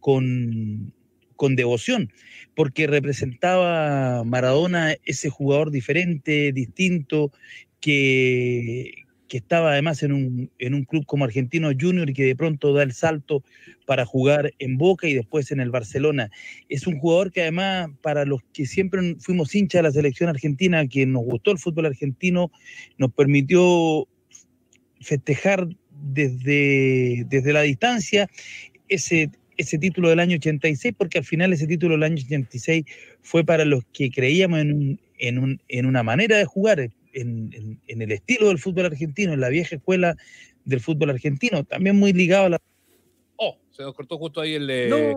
[0.00, 0.94] con,
[1.34, 2.12] con devoción,
[2.54, 7.32] porque representaba Maradona ese jugador diferente, distinto,
[7.80, 12.34] que, que estaba además en un, en un, club como Argentino Junior y que de
[12.34, 13.44] pronto da el salto
[13.86, 16.30] para jugar en Boca y después en el Barcelona.
[16.68, 20.86] Es un jugador que además para los que siempre fuimos hinchas de la selección argentina,
[20.86, 22.50] que nos gustó el fútbol argentino,
[22.96, 24.08] nos permitió
[25.00, 25.68] festejar
[26.00, 28.28] desde, desde la distancia
[28.88, 32.84] ese, ese título del año 86, porque al final ese título del año 86
[33.20, 37.80] fue para los que creíamos en, un, en, un, en una manera de jugar, en,
[37.86, 40.16] en, el estilo del fútbol argentino, en la vieja escuela
[40.64, 42.58] del fútbol argentino, también muy ligado a la...
[43.36, 45.14] Oh, se nos cortó justo ahí el, eh,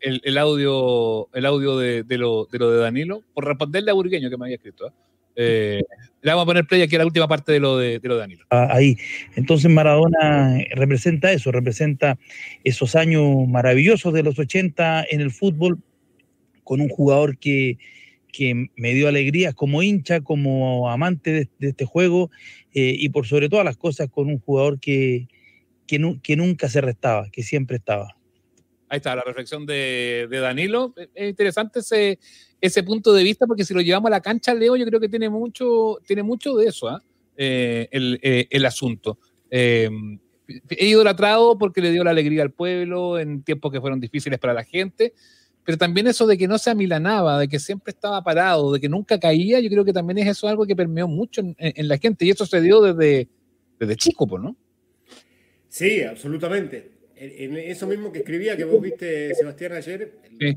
[0.00, 3.94] el, el, audio, el audio de, de, lo, de, lo, de Danilo, por responderle a
[3.94, 4.88] Burgueño que me había escrito.
[4.88, 4.92] ¿eh?
[5.38, 5.82] Eh,
[6.22, 8.44] le vamos a poner play aquí a la última parte de lo de, lo Danilo.
[8.50, 8.96] Ah, ahí.
[9.36, 12.18] Entonces Maradona representa eso, representa
[12.64, 15.78] esos años maravillosos de los 80 en el fútbol,
[16.64, 17.78] con un jugador que,
[18.36, 22.30] que me dio alegrías como hincha, como amante de, este juego
[22.74, 25.26] eh, y por sobre todas las cosas con un jugador que,
[25.86, 28.14] que, nunca se restaba, que siempre estaba.
[28.90, 30.92] Ahí está la reflexión de, Danilo.
[31.14, 32.18] Es interesante ese,
[32.60, 35.08] ese punto de vista porque si lo llevamos a la cancha, Leo, yo creo que
[35.08, 37.02] tiene mucho, tiene mucho de eso, ¿ah?
[37.38, 39.18] eh, el, eh, el, asunto.
[39.50, 39.88] Eh,
[40.68, 44.52] he idolatrado porque le dio la alegría al pueblo en tiempos que fueron difíciles para
[44.52, 45.14] la gente,
[45.66, 48.88] pero también eso de que no se amilanaba, de que siempre estaba parado, de que
[48.88, 52.24] nunca caía, yo creo que también es eso algo que permeó mucho en, la gente
[52.24, 53.26] y eso se dio desde,
[53.80, 54.56] desde chico, ¿no?
[55.68, 56.92] Sí, absolutamente.
[57.16, 60.12] En, eso mismo que escribía, que vos viste, Sebastián, ayer,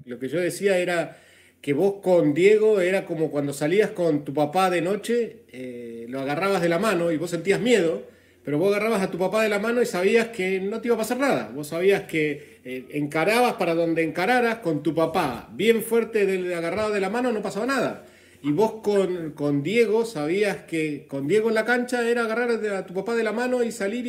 [0.05, 1.17] lo que yo decía era
[1.59, 6.19] que vos con Diego era como cuando salías con tu papá de noche, eh, lo
[6.19, 8.03] agarrabas de la mano y vos sentías miedo,
[8.43, 10.95] pero vos agarrabas a tu papá de la mano y sabías que no te iba
[10.95, 11.51] a pasar nada.
[11.53, 16.91] Vos sabías que eh, encarabas para donde encararas con tu papá, bien fuerte de, agarrado
[16.91, 18.05] de la mano, no pasaba nada.
[18.43, 22.85] Y vos con, con, Diego sabías que con Diego en la cancha era agarrar a
[22.85, 24.05] tu papá de la mano y salir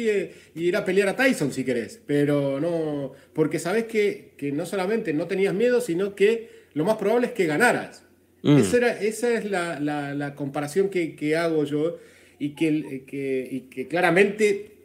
[0.55, 2.03] y, ir a pelear a Tyson si querés.
[2.07, 6.99] Pero no, porque sabés que, que no solamente no tenías miedo, sino que lo más
[6.99, 8.05] probable es que ganaras.
[8.42, 8.59] Mm.
[8.59, 11.96] Esa, es la, comparación que, hago yo
[12.38, 14.80] y que, que, claramente eh,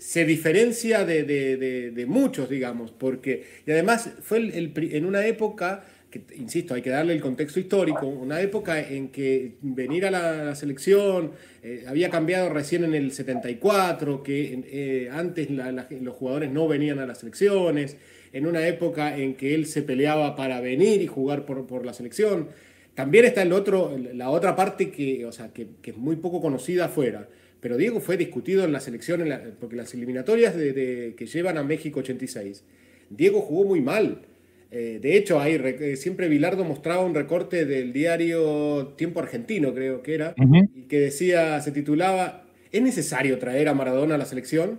[0.00, 6.80] se diferencia de, muchos, digamos, porque, y además fue en una época, que, insisto, hay
[6.80, 11.32] que darle el contexto histórico, una época en que venir a la, selección
[11.62, 17.06] eh, había cambiado recién en el 74, que eh, antes los jugadores no venían a
[17.06, 17.98] las selecciones,
[18.32, 22.48] en una época en que él se peleaba para venir y jugar por, la selección.
[22.94, 26.86] También está el otro, la otra parte que, o sea, que, es muy poco conocida
[26.86, 27.28] afuera.
[27.60, 29.22] Pero Diego fue discutido en la selección,
[29.58, 32.64] porque las eliminatorias de, que llevan a México 86,
[33.10, 34.22] Diego jugó muy mal.
[34.70, 40.02] Eh, de hecho, hay, eh, siempre Vilardo mostraba un recorte del diario Tiempo Argentino, creo
[40.02, 40.34] que era,
[40.74, 44.78] y que decía, se titulaba, ¿es necesario traer a Maradona a la selección?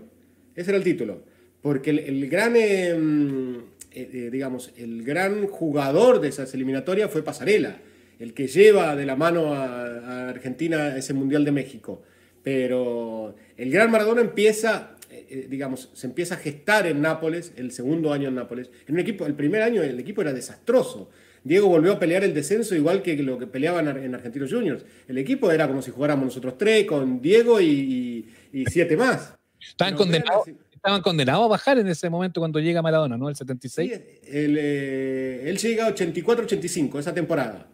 [0.55, 1.23] Ese era el título.
[1.61, 3.57] Porque el, gran, em,
[3.91, 7.77] eh, eh, digamos, el gran jugador de esas eliminatorias fue Pasarela,
[8.19, 12.01] el que lleva de la mano a, Argentina ese Mundial de México.
[12.43, 18.13] Pero el gran Maradona empieza, eh, digamos, se empieza a gestar en Nápoles, el segundo
[18.13, 18.69] año en Nápoles.
[18.87, 21.09] En un equipo, el primer año el equipo era desastroso.
[21.43, 24.85] Diego volvió a pelear el descenso igual que lo que peleaban en Argentinos Juniors.
[25.07, 28.27] El equipo era como si jugáramos nosotros tres, con Diego y,
[28.67, 29.35] siete más.
[29.59, 30.49] Estaban condenados
[30.81, 33.29] estaban condenados a bajar en ese momento cuando llega Maradona, ¿no?
[33.29, 33.91] El 76.
[34.23, 37.67] Eh, él llega 84-85, esa temporada.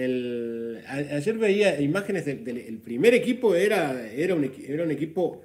[0.00, 5.42] Ayer veía imágenes del, primer equipo, era, era, un, equipo,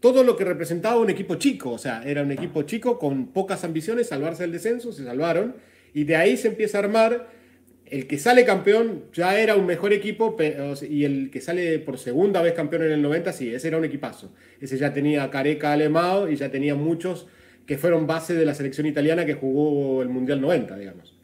[0.00, 3.64] todo lo que representaba un equipo chico, o sea, era un equipo chico con pocas
[3.64, 5.56] ambiciones, salvarse del descenso, se salvaron,
[5.94, 7.40] y de ahí se empieza a armar
[7.90, 10.36] el que sale campeón ya era un mejor equipo
[10.88, 13.84] y el que sale por segunda vez campeón en el 90, sí, ese era un
[13.84, 14.32] equipazo.
[14.60, 17.26] Ese ya tenía Careca Alemao y ya tenía muchos
[17.66, 21.18] que fueron base de la selección italiana que jugó el Mundial 90, digamos.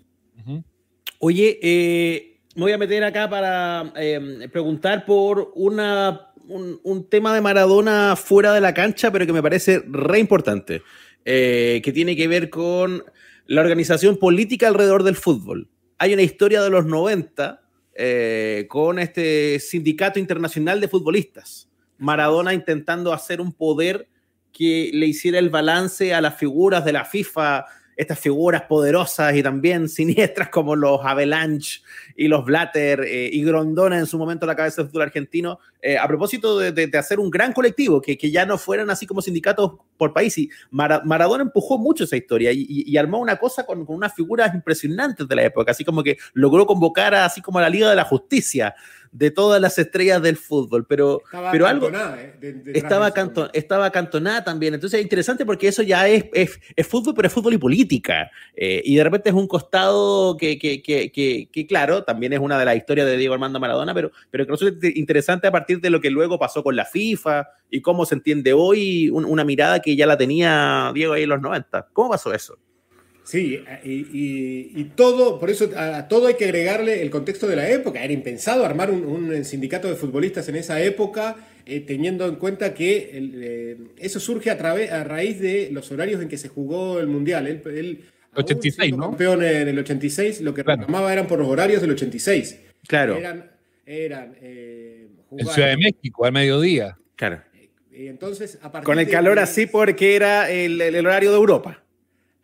[1.18, 7.40] Oye, eh, me voy a meter acá para eh, preguntar por una, un, tema de
[7.40, 10.83] Maradona fuera de la cancha, pero que me parece re importante,
[11.25, 13.05] eh, que tiene que ver con
[13.47, 17.62] la organización política alrededor del fútbol hay una historia de los 90
[17.95, 21.69] eh, con este sindicato internacional de futbolistas.
[21.99, 24.09] Maradona intentando hacer un poder
[24.53, 27.64] que le hiciera el balance a las figuras de la FIFA
[27.96, 31.80] estas figuras poderosas y también siniestras como los Avalanche
[32.16, 35.98] y los Blatter eh, y Grondona en su momento la cabeza del fútbol argentino, eh,
[35.98, 39.72] a propósito de, hacer un gran colectivo, que, que, ya no fueran así como sindicatos
[39.96, 40.37] por país.
[40.38, 45.28] Y Maradona empujó mucho esa historia y, armó una cosa con, con, unas figuras impresionantes
[45.28, 47.96] de la época, así como que logró convocar a, así como a la Liga de
[47.96, 48.74] la Justicia
[49.16, 53.12] de todas las estrellas del fútbol, pero, estaba pero algo eh, estaba,
[53.52, 54.74] estaba cantonada también.
[54.74, 58.30] Entonces es interesante porque eso ya es, es, fútbol, pero es fútbol y política.
[58.54, 61.11] Eh, y de repente es un costado que, que, que,
[61.50, 64.52] que, claro, también es una de las historias de Diego Armando Maradona, pero, pero que
[64.52, 68.14] es interesante a partir de lo que luego pasó con la FIFA y cómo se
[68.14, 71.88] entiende hoy una mirada que ya la tenía Diego ahí en los 90.
[71.92, 72.59] ¿Cómo pasó eso?
[73.26, 78.05] Sí, y, todo, por eso a, todo hay que agregarle el contexto de la época.
[78.05, 81.35] Era impensado armar un, sindicato de futbolistas en esa época,
[81.66, 86.22] eh, teniendo en cuenta que eh, eso surge a, través, a raíz de los horarios
[86.22, 87.48] en que se jugó el Mundial.
[87.48, 89.09] Él, 86, ¿no?
[89.09, 92.61] Campeón en el 86, lo que reclamaba eran por los horarios del 86.
[92.87, 93.16] Claro.
[93.16, 93.50] Eran,
[93.85, 96.96] eran eh, en Ciudad de México, al mediodía.
[97.16, 97.42] Claro.
[97.96, 101.82] Entonces, Con el calor así porque era el horario de Europa.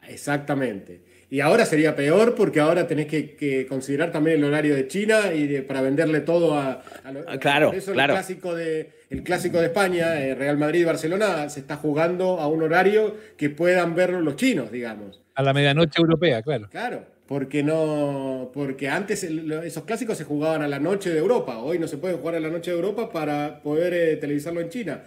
[0.09, 1.13] Exactamente.
[1.33, 5.63] Y ahora sería peor porque ahora tenés que, considerar también el horario de China y
[5.63, 6.83] para venderle todo a, a,
[7.27, 8.13] ah, claro, eso claro.
[8.13, 12.39] El clásico de el clásico de España, eh, Real Madrid y Barcelona, se está jugando
[12.39, 15.23] a un horario que puedan verlo los chinos, digamos.
[15.35, 16.69] A la medianoche europea, claro.
[16.71, 21.79] Claro, porque no, porque antes esos clásicos se jugaban a la noche de Europa, hoy
[21.79, 25.03] no se pueden jugar a la noche de Europa para poder eh, televisarlo en China.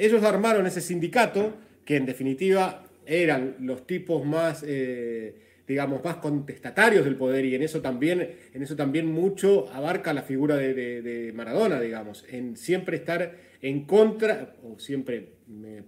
[0.00, 5.34] Ellos armaron ese sindicato que en definitiva eran los tipos más eh,
[5.70, 10.22] digamos, más contestatarios del poder y en eso también, en eso también mucho abarca la
[10.22, 15.28] figura de, Maradona, digamos, en siempre estar en contra, o siempre,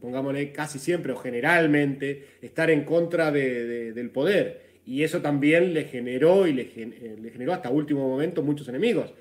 [0.00, 4.62] pongámosle casi siempre o generalmente, estar en contra del poder.
[4.86, 9.12] Y eso también le generó y le, eh, generó hasta último momento muchos enemigos,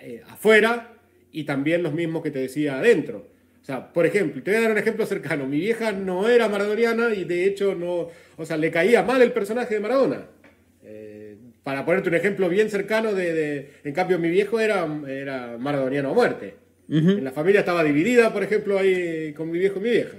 [0.00, 0.94] eh, afuera
[1.30, 3.35] y también los mismos que te decía adentro.
[3.66, 5.44] O sea, por ejemplo, te voy a dar un ejemplo cercano.
[5.48, 9.32] Mi vieja no era maradoniana y de hecho no, o sea, le caía mal el
[9.32, 10.24] personaje de Maradona.
[10.84, 16.10] Eh, para ponerte un ejemplo bien cercano de, en cambio mi viejo era, era maradoniano
[16.10, 16.54] a muerte.
[16.88, 20.16] En la familia estaba dividida, por ejemplo, ahí con mi viejo y mi vieja.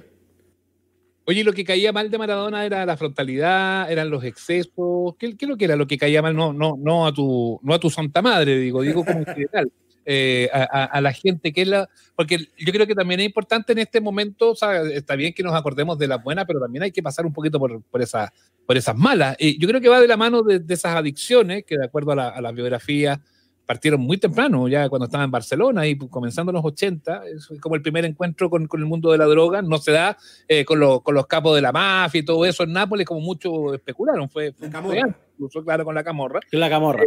[1.24, 5.16] Oye, lo que caía mal de Maradona era la frontalidad, eran los excesos.
[5.18, 6.36] ¿Qué, qué es lo que era lo que caía mal?
[6.36, 9.72] No, no, no a tu, no a tu santa madre, digo, digo como en general.
[10.10, 11.90] Eh, a, la gente, que es la...
[12.16, 15.44] Porque yo creo que también es importante en este momento, o sea, está bien que
[15.44, 18.32] nos acordemos de las buenas, pero también hay que pasar un poquito por, por, esa,
[18.66, 19.36] por esas malas.
[19.38, 22.16] y yo creo que va de la mano de, esas adicciones, que de acuerdo a
[22.16, 23.22] la, a la, biografía
[23.66, 27.76] partieron muy temprano, ya cuando estaba en Barcelona y comenzando en los 80, es como
[27.76, 30.18] el primer encuentro con, con el mundo de la droga, no se da
[30.48, 33.74] eh, con, con, los capos de la mafia y todo eso en Nápoles, como muchos
[33.74, 35.02] especularon, fue, fue,
[35.34, 36.40] incluso claro con la camorra.
[36.52, 37.04] La camorra.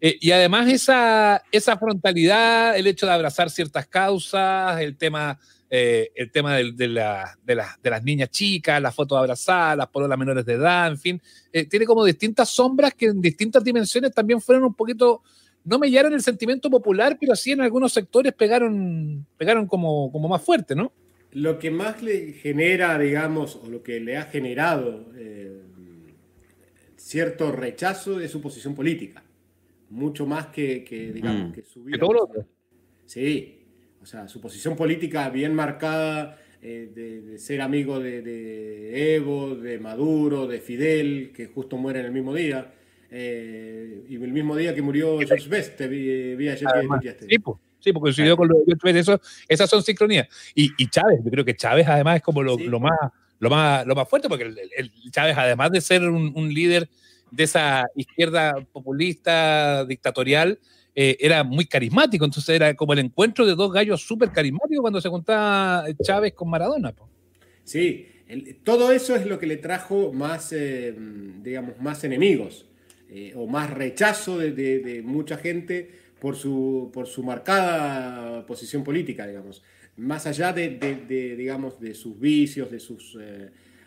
[0.00, 1.42] Eh, y además esa,
[1.78, 5.38] frontalidad, el hecho de abrazar ciertas causas, el tema,
[5.70, 10.88] eh, el tema de, la, las niñas chicas, las fotos abrazadas, las menores de edad,
[10.88, 15.22] en fin, eh, tiene como distintas sombras que en distintas dimensiones también fueron un poquito,
[15.64, 20.42] no mellaron el sentimiento popular, pero sí en algunos sectores pegaron, pegaron como, como más
[20.42, 20.92] fuerte, ¿no?
[21.32, 25.06] Lo que más le genera, digamos, o lo que le ha generado
[26.96, 29.22] cierto rechazo es su posición política
[29.90, 31.52] mucho más que, digamos, mm.
[31.52, 32.06] que su vida.
[33.04, 33.66] Sí,
[34.02, 40.46] o sea, su posición política bien marcada eh, de, ser amigo de, Evo, de Maduro,
[40.46, 42.72] de Fidel, que justo muere en el mismo día.
[43.10, 46.68] Eh, y el mismo día que murió George Best, vi, vi ayer
[47.20, 50.28] sí, sí, porque coincidió con George eso, esas son sincronías.
[50.54, 52.98] Y, y, Chávez, yo creo que Chávez además es como lo, lo más,
[53.38, 56.88] lo, más, lo más fuerte, porque el, Chávez, además de ser un, un líder
[57.30, 60.58] de esa izquierda populista, dictatorial,
[60.94, 62.24] eh, era muy carismático.
[62.24, 66.48] Entonces era como el encuentro de dos gallos súper carismáticos cuando se juntaba Chávez con
[66.48, 66.94] Maradona.
[67.64, 68.06] Sí,
[68.64, 70.94] todo eso es lo que le trajo más, eh,
[71.42, 72.66] digamos, más enemigos
[73.10, 79.62] eh, o más rechazo de, mucha gente por su, por su marcada posición política, digamos.
[79.98, 80.68] Más allá de,
[81.36, 83.16] digamos, de sus vicios, de sus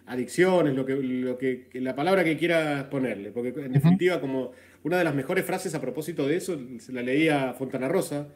[0.10, 4.52] adicciones, lo que, lo que, la palabra que quieras ponerle, porque en definitiva como
[4.84, 8.28] una de las mejores frases a propósito de eso, se la leía Fontana Rosa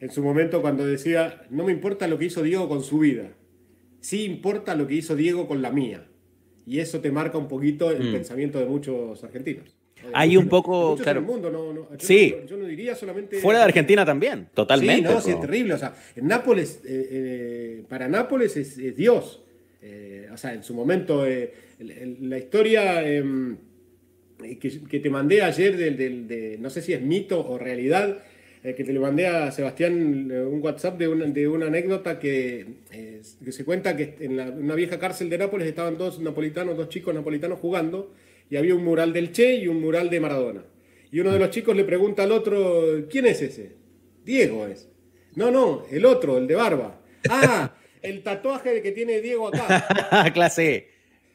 [0.00, 3.32] en su momento cuando decía, no me importa lo que hizo Diego con su vida,
[4.00, 6.06] sí importa lo que hizo Diego con la mía.
[6.66, 8.12] Y eso te marca un poquito el mm.
[8.12, 9.76] pensamiento de muchos argentinos.
[10.14, 11.20] Hay un poco, claro.
[11.20, 12.34] mundo, no, no, sí.
[12.46, 13.40] yo no diría solamente.
[13.40, 15.08] Fuera de Argentina también, totalmente.
[15.08, 15.74] Sí, no, sí, es terrible.
[15.74, 19.42] O sea, en Nápoles, eh, eh, para Nápoles es Dios.
[19.82, 23.56] Eh, o sea, en su momento, eh, la historia em,
[24.38, 28.22] que, te mandé ayer, del, de, no sé si es mito o realidad,
[28.62, 32.66] eh, que te le mandé a Sebastián un WhatsApp de una, de una anécdota que,
[33.48, 37.58] se cuenta que en una vieja cárcel de Nápoles estaban dos napolitanos, dos chicos napolitanos
[37.58, 38.12] jugando,
[38.50, 40.64] y había un mural del Che y un mural de Maradona.
[41.12, 43.72] Y uno de los chicos le pregunta al otro, ¿quién es ese?
[44.24, 44.88] Diego es.
[45.34, 47.00] No, no, el otro, el de barba.
[47.28, 50.30] Ah, el tatuaje que tiene Diego acá.
[50.34, 50.88] Clase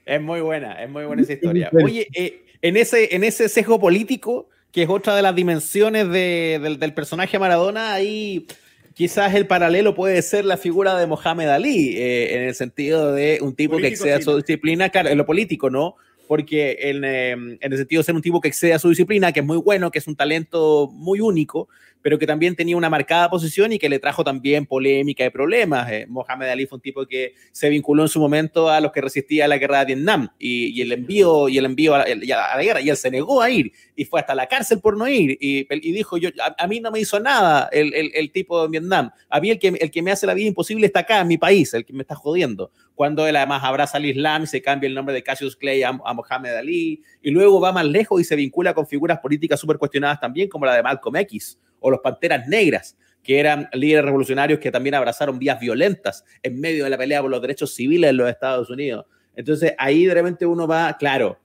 [0.05, 1.69] Es muy buena, es muy buena esa historia.
[1.73, 6.93] Oye, eh, en, ese, en ese sesgo político, que es otra de las dimensiones del,
[6.93, 8.45] personaje Maradona, ahí
[8.93, 13.39] quizás el paralelo puede ser la figura de Mohamed Ali, eh, en el sentido de
[13.41, 15.95] un tipo que excede a su disciplina, claro, en lo político, ¿no?
[16.27, 19.31] Porque en, em, en, el sentido de ser un tipo que excede a su disciplina,
[19.31, 21.69] que es muy bueno, que es un talento muy único,
[22.05, 25.91] pero que también tenía una marcada posición y que le trajo también polémica y problemas.
[25.91, 29.01] Eh, Mohamed Ali fue un tipo que se vinculó en su momento a los que
[29.01, 32.79] resistían a la guerra de Vietnam y, el envío, y el envío a, la guerra,
[32.79, 35.65] y él se negó a ir y fue hasta la cárcel por no ir y,
[35.93, 39.49] dijo, yo, a, mí no me hizo nada el, el, tipo de Vietnam, a mí
[39.49, 41.85] el que, el que me hace la vida imposible está acá, en mi país, el
[41.85, 42.69] que me está jodiendo.
[42.93, 45.89] Cuando él además abraza al Islam y se cambia el nombre de Cassius Clay a,
[45.89, 49.79] a Mohamed Ali y luego va más lejos y se vincula con figuras políticas súper
[49.79, 54.59] cuestionadas también como la de Malcolm X o los Panteras Negras, que eran líderes revolucionarios
[54.59, 58.17] que también abrazaron vías violentas en medio de la pelea por los derechos civiles en
[58.17, 59.05] los Estados Unidos.
[59.35, 61.39] Entonces ahí de repente uno va, claro,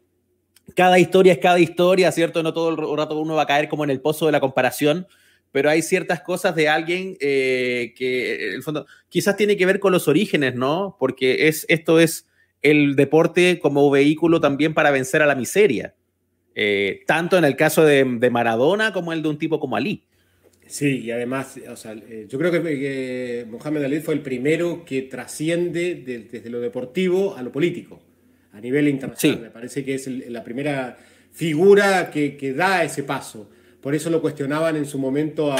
[0.74, 2.42] cada historia es cada historia, ¿cierto?
[2.42, 5.06] No todo el rato uno va a caer como en el pozo de la comparación,
[5.52, 9.78] pero hay ciertas cosas de alguien eh, que, en el fondo, quizás tiene que ver
[9.78, 10.96] con los orígenes, ¿no?
[10.98, 12.28] Porque es, esto es
[12.62, 15.94] el deporte como vehículo también para vencer a la miseria,
[16.54, 20.04] eh, tanto en el caso de, de Maradona como el de un tipo como Ali.
[20.70, 25.02] Sí, y además, o sea, eh, yo creo que, Mohamed Ali fue el primero que
[25.02, 28.00] trasciende desde lo deportivo a lo político,
[28.52, 29.40] a nivel internacional.
[29.40, 30.96] Me parece que es la primera
[31.32, 33.50] figura que, da ese paso.
[33.80, 35.58] Por eso lo cuestionaban en su momento a,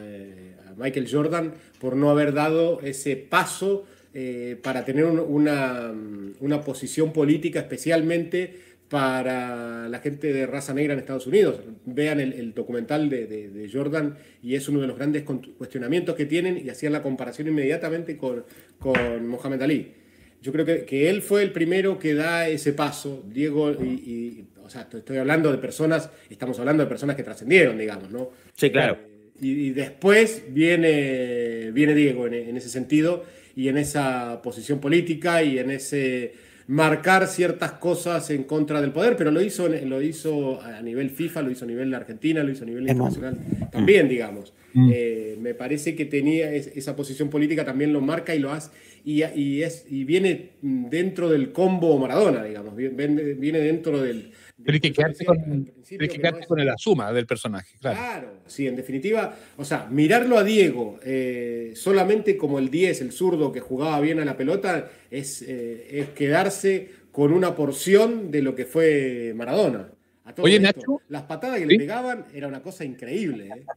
[0.00, 3.84] eh, Michael Jordan por no haber dado ese paso
[4.14, 5.92] eh, para tener una,
[6.40, 11.60] una posición política especialmente para la gente de raza negra en Estados Unidos.
[11.84, 16.70] Vean el, documental de, Jordan y es uno de los grandes cuestionamientos que tienen y
[16.70, 18.44] hacían la comparación inmediatamente con,
[18.78, 19.92] con Mohamed Ali.
[20.40, 24.88] Yo creo que, él fue el primero que da ese paso, Diego, y, o sea,
[24.92, 28.30] estoy hablando de personas, estamos hablando de personas que trascendieron, digamos, ¿no?
[28.54, 28.98] Sí, claro.
[29.02, 33.24] Eh, y, después viene, viene Diego en ese sentido
[33.56, 36.32] y en esa posición política y en ese
[36.68, 41.42] marcar ciertas cosas en contra del poder, pero lo hizo, lo hizo a nivel FIFA,
[41.42, 43.38] lo hizo a nivel de Argentina, lo hizo a nivel internacional
[43.72, 44.52] también, digamos.
[44.74, 44.90] Mm.
[44.92, 48.70] Eh, me parece que tenía esa posición política, también lo marca y lo hace,
[49.02, 54.32] y, y, es, y viene dentro del combo Maradona, digamos, viene dentro del,
[54.64, 57.98] pero hay que quedarse con, el asuma del personaje, claro.
[57.98, 63.12] Claro, sí, en definitiva, o sea, mirarlo a Diego eh, solamente como el 10, el
[63.12, 68.42] zurdo que jugaba bien a la pelota, es, eh, es quedarse con una porción de
[68.42, 69.90] lo que fue Maradona.
[70.38, 71.00] Oye, Nacho.
[71.08, 73.48] Las patadas que le pegaban era una cosa increíble.
[73.48, 73.64] ¿eh?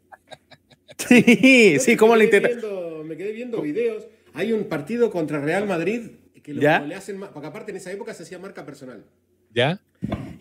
[0.97, 3.03] Sí, sí, ¿cómo le intentó?
[3.03, 4.07] Me quedé viendo videos.
[4.33, 6.11] Hay un partido contra Real Madrid
[6.43, 9.03] que lo, le hacen, porque aparte en esa época se hacía marca personal.
[9.51, 9.81] ¿Ya?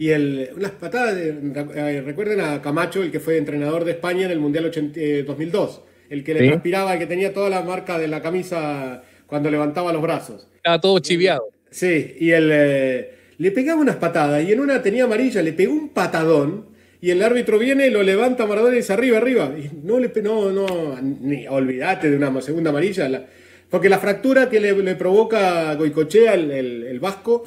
[0.00, 4.30] Y el, unas patadas, eh, recuerden a Camacho, el que fue entrenador de España en
[4.30, 8.08] el Mundial 2002, eh, el que le transpiraba, el que tenía toda la marca de
[8.08, 10.48] la camisa cuando levantaba los brazos.
[10.56, 11.50] Estaba todo chiviado.
[11.70, 15.74] Sí, y él eh, le pegaba unas patadas y en una tenía amarilla, le pegó
[15.74, 16.64] un patadón
[17.02, 19.52] y el árbitro viene, lo levanta a Maradona y dice arriba, arriba.
[19.54, 23.26] Y no le no, no, ni olvídate de una segunda amarilla.
[23.68, 27.44] porque la fractura que le, provoca Goicochea, el, el vasco,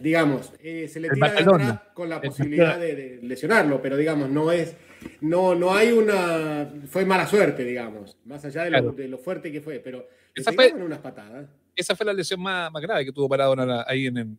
[0.00, 4.50] digamos, eh, se le tira de atrás con la posibilidad de, lesionarlo, pero digamos, no
[4.52, 4.76] es,
[5.20, 9.78] no, no hay una, fue mala suerte, digamos, más allá de, lo, fuerte que fue,
[9.78, 11.48] pero esa fue, unas patadas.
[11.74, 14.38] Esa fue la lesión más, más grave que tuvo Maradona ahí en,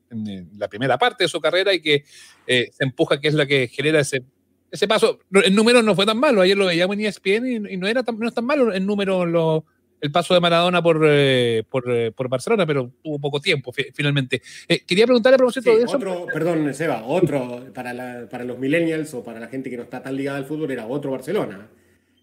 [0.57, 2.03] la primera parte de su carrera y que
[2.47, 4.24] eh, se empuja, que es la que genera ese,
[4.70, 5.20] ese paso.
[5.32, 8.18] El número no fue tan malo, ayer lo veíamos en ESPN y, no, era tan,
[8.18, 9.66] no es tan malo el número, lo,
[10.02, 14.41] el paso de Maradona por, eh, eh, por, Barcelona, pero tuvo poco tiempo finalmente.
[14.68, 15.95] Eh, quería preguntarle a propósito de eso.
[15.95, 20.02] Otro, perdón, Seba, otro para, para los millennials o para la gente que no está
[20.02, 21.68] tan ligada al fútbol era otro Barcelona.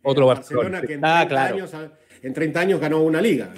[0.03, 0.83] Otro Barcelona.
[0.83, 1.70] que en, ah, años,
[2.22, 3.53] en 30 años ganó una liga.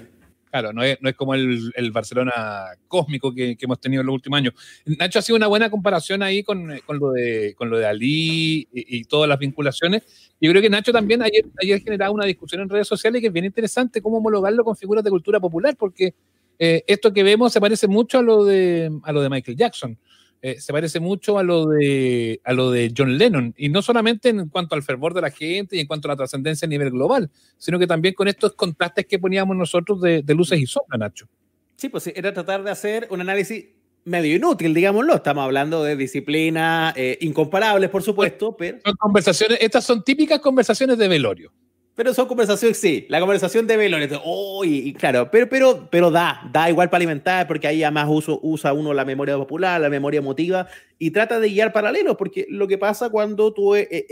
[0.51, 4.55] Claro, no es, como el, Barcelona cósmico que, hemos tenido en los últimos años.
[4.85, 9.05] Nacho ha sido una buena comparación ahí con, lo, de, con lo de Ali y,
[9.05, 10.33] todas las vinculaciones.
[10.41, 13.33] Yo creo que Nacho también ayer, ayer generaba una discusión en redes sociales que es
[13.33, 16.15] bien interesante cómo homologarlo con figuras de cultura popular, porque
[16.59, 19.97] eh, esto que vemos se parece mucho a lo de, a lo de Michael Jackson.
[20.43, 24.31] Eh, se parece mucho a lo, de, a lo de John Lennon, y no solamente
[24.31, 26.91] en cuanto al fervor de la gente y en cuanto a la trascendencia a nivel
[26.91, 31.29] global, sino que también con estos contrastes que poníamos nosotros de, luces y sombras, Nacho.
[31.77, 33.67] Sí, pues era tratar de hacer un análisis
[34.05, 35.15] medio inútil, digámoslo.
[35.15, 38.79] Estamos hablando de disciplinas eh, incomparables, por supuesto, pero...
[38.83, 41.53] Son conversaciones, estas son típicas conversaciones de velorio.
[41.97, 44.11] Pero son conversaciones, sí, la conversación de velones.
[44.25, 48.39] Oh, y, claro, pero, pero, pero da, da igual para alimentar, porque ahí además uso,
[48.43, 50.69] usa uno la memoria popular, la memoria emotiva,
[50.99, 54.07] y trata de guiar paralelos, porque lo que pasa cuando tú eh,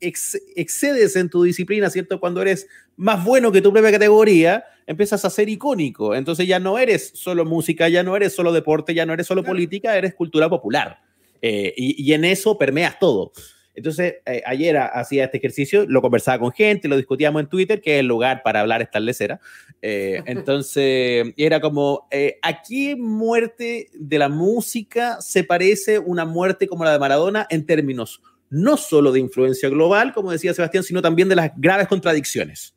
[0.00, 2.20] excedes en tu disciplina, ¿cierto?
[2.20, 6.14] Cuando eres más bueno que tu propia categoría, empiezas a ser icónico.
[6.14, 9.42] Entonces ya no eres solo música, ya no eres solo deporte, ya no eres solo
[9.42, 11.00] política, eres cultura popular.
[11.40, 13.32] Eh, y, y en eso permeas todo.
[13.74, 17.94] Entonces, eh, ayer hacía este ejercicio, lo conversaba con gente, lo discutíamos en Twitter, que
[17.94, 19.40] es el lugar para hablar establecera.
[19.80, 26.84] Eh, entonces, era como, eh, aquí muerte de la música se parece una muerte como
[26.84, 28.20] la de Maradona en términos
[28.50, 32.74] no solo de influencia global, como decía Sebastián, sino también de las graves contradicciones.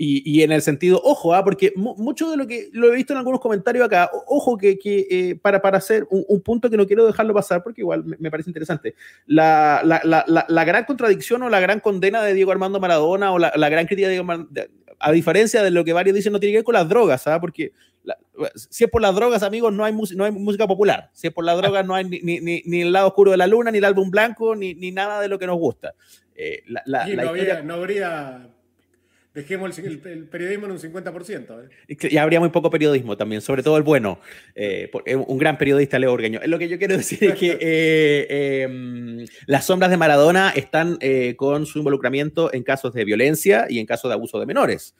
[0.00, 1.42] Y, en el sentido, ojo, ¿ah?
[1.42, 5.08] porque mucho de lo que lo he visto en algunos comentarios acá, ojo que, que
[5.10, 8.48] eh, para, para hacer un, punto que no quiero dejarlo pasar porque igual me, parece
[8.48, 8.94] interesante,
[9.26, 13.40] la, la, la, la, gran contradicción o la gran condena de Diego Armando Maradona o
[13.40, 14.48] la, gran crítica de Diego
[15.00, 17.40] a diferencia de lo que varios dicen, no tiene que ver con las drogas, ¿sabes?
[17.40, 17.72] Porque
[18.54, 21.10] si es por las drogas, amigos, no hay, no hay música popular.
[21.12, 23.46] Si es por las drogas, no hay ni, ni, ni, el lado oscuro de la
[23.46, 25.94] luna, ni el álbum blanco, ni, ni nada de lo que nos gusta.
[26.34, 28.48] Eh, la, la, no, habría, no, habría,
[29.38, 31.70] Dejemos el, periodismo en un 50%.
[31.86, 31.96] ¿eh?
[32.10, 34.18] Y habría muy poco periodismo también, sobre todo el bueno.
[34.56, 36.40] Eh, un gran periodista, Leo Orgueño.
[36.46, 40.98] Lo que yo quiero decir es que eh, em, las sombras de Maradona están
[41.36, 44.96] con su involucramiento en casos de violencia y en casos de abuso de menores,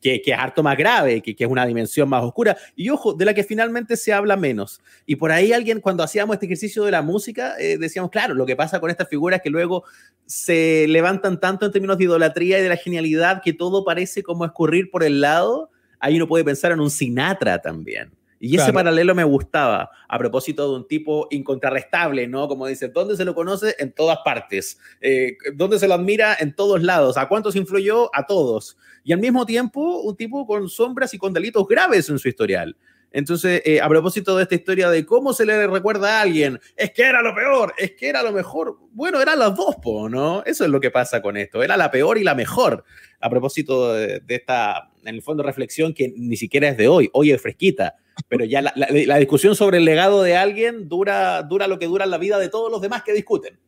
[0.00, 2.56] que, es harto más grave, que, que, es una dimensión más oscura.
[2.74, 4.80] Y ojo, de la que finalmente se habla menos.
[5.04, 8.56] Y por ahí alguien, cuando hacíamos este ejercicio de la música, decíamos, claro, lo que
[8.56, 9.84] pasa con estas figuras que luego
[10.24, 14.44] se levantan tanto en términos de idolatría y de la genialidad que todo parece como
[14.44, 15.70] escurrir por el lado,
[16.00, 18.10] ahí uno puede pensar en un Sinatra también.
[18.44, 22.48] Y ese paralelo me gustaba, a propósito de un tipo incontrarrestable, ¿no?
[22.48, 23.76] Como dice, ¿dónde se lo conoce?
[23.78, 24.80] En todas partes.
[25.00, 26.36] Eh, ¿Dónde se lo admira?
[26.40, 27.16] En todos lados.
[27.16, 28.10] ¿A cuántos influyó?
[28.12, 28.76] A todos.
[29.04, 32.76] Y al mismo tiempo, un tipo con sombras y con delitos graves en su historial.
[33.12, 36.92] Entonces, eh, a propósito de esta historia de cómo se le recuerda a alguien, es
[36.92, 38.78] que era lo peor, es que era lo mejor.
[38.92, 39.76] Bueno, eran las dos,
[40.10, 40.42] ¿no?
[40.44, 41.62] Eso es lo que pasa con esto.
[41.62, 42.84] Era la peor y la mejor.
[43.20, 47.32] A propósito de, esta, en el fondo, reflexión que ni siquiera es de hoy, hoy
[47.32, 47.96] es fresquita.
[48.28, 52.06] Pero ya la, la, discusión sobre el legado de alguien dura, dura lo que dura
[52.06, 53.58] la vida de todos los demás que discuten.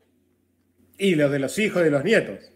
[0.99, 2.54] Y los de los hijos y de los nietos.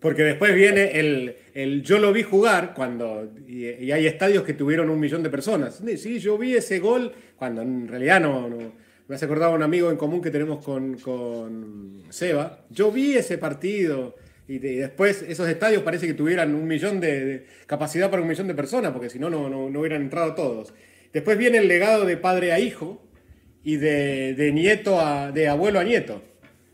[0.00, 4.90] Porque después viene el, el, yo lo vi jugar cuando y, hay estadios que tuvieron
[4.90, 5.82] un millón de personas.
[5.96, 8.48] Sí, yo vi ese gol cuando en realidad no,
[9.08, 12.64] me has acordado un amigo en común que tenemos con, con Seba.
[12.70, 14.14] Yo vi ese partido
[14.46, 18.54] y, después esos estadios parece que tuvieran un millón de, capacidad para un millón de
[18.54, 20.72] personas porque si no, no, no hubieran entrado todos.
[21.12, 23.02] Después viene el legado de padre a hijo
[23.64, 26.22] y de, de nieto a de abuelo a nieto.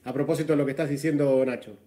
[0.04, 1.78] A propósito de lo que estás diciendo, Nacho.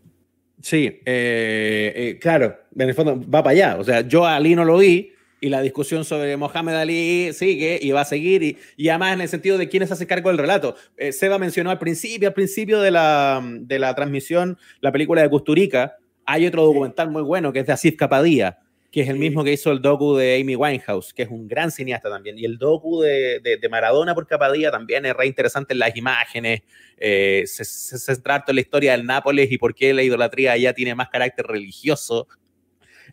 [0.62, 3.78] Sí, eh, eh, claro, en el fondo va para allá.
[3.80, 7.78] O sea, yo a Ali no lo vi y la discusión sobre Mohamed Ali sigue
[7.80, 10.39] y va a seguir y, y además en el sentido de quiénes hace cargo del
[10.39, 10.76] relato.
[10.97, 15.30] Eh, Seba mencionó al principio, al principio de la, de la transmisión, la película de
[15.30, 15.97] Custurica.
[16.26, 18.58] Hay otro documental muy bueno que es de Asif Kapadia,
[18.98, 21.70] que es el mismo que hizo el docu de Amy Winehouse, que es un gran
[21.70, 22.39] cineasta también.
[22.39, 26.62] Y el docu de, de, Maradona por Capadilla también es re interesante en las imágenes,
[26.98, 30.95] eh, se, centra en la historia del Nápoles y por qué la idolatría allá tiene
[30.95, 32.28] más carácter religioso.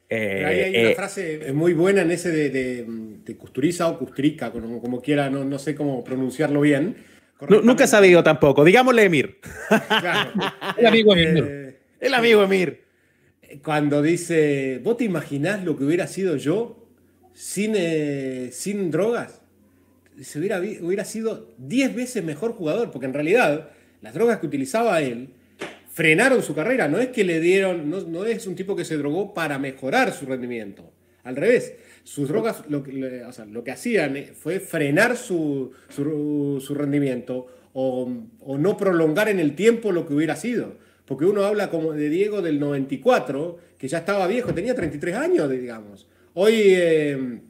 [0.08, 4.80] Eh, hay, una eh, frase muy buena en ese de, de, Custuriza o Custrica, como,
[4.80, 6.96] como quiera, no, no, sé cómo pronunciarlo bien.
[7.62, 9.38] nunca he sabido tampoco, digámosle Emir.
[10.78, 11.78] el amigo Emir.
[12.00, 12.83] el amigo Emir
[13.62, 16.88] cuando dice, ¿vos te imaginás lo que hubiera sido yo
[17.32, 19.42] sin, eh, sin drogas?
[20.20, 25.00] Se hubiera, hubiera sido 10 veces mejor jugador, porque en realidad las drogas que utilizaba
[25.00, 25.30] él
[25.94, 26.88] frenaron su carrera.
[26.88, 30.26] No es que le dieron, no, es un tipo que se drogó para mejorar su
[30.26, 30.92] rendimiento.
[31.22, 38.58] Al revés, sus drogas lo, que hacían eh, fue frenar su, su, rendimiento o, o,
[38.58, 40.76] no prolongar en el tiempo lo que hubiera sido.
[41.06, 45.50] Porque uno habla como de Diego del 94, que ya estaba viejo, tenía 33 años,
[45.50, 46.08] digamos.
[46.32, 47.40] Hoy, eh,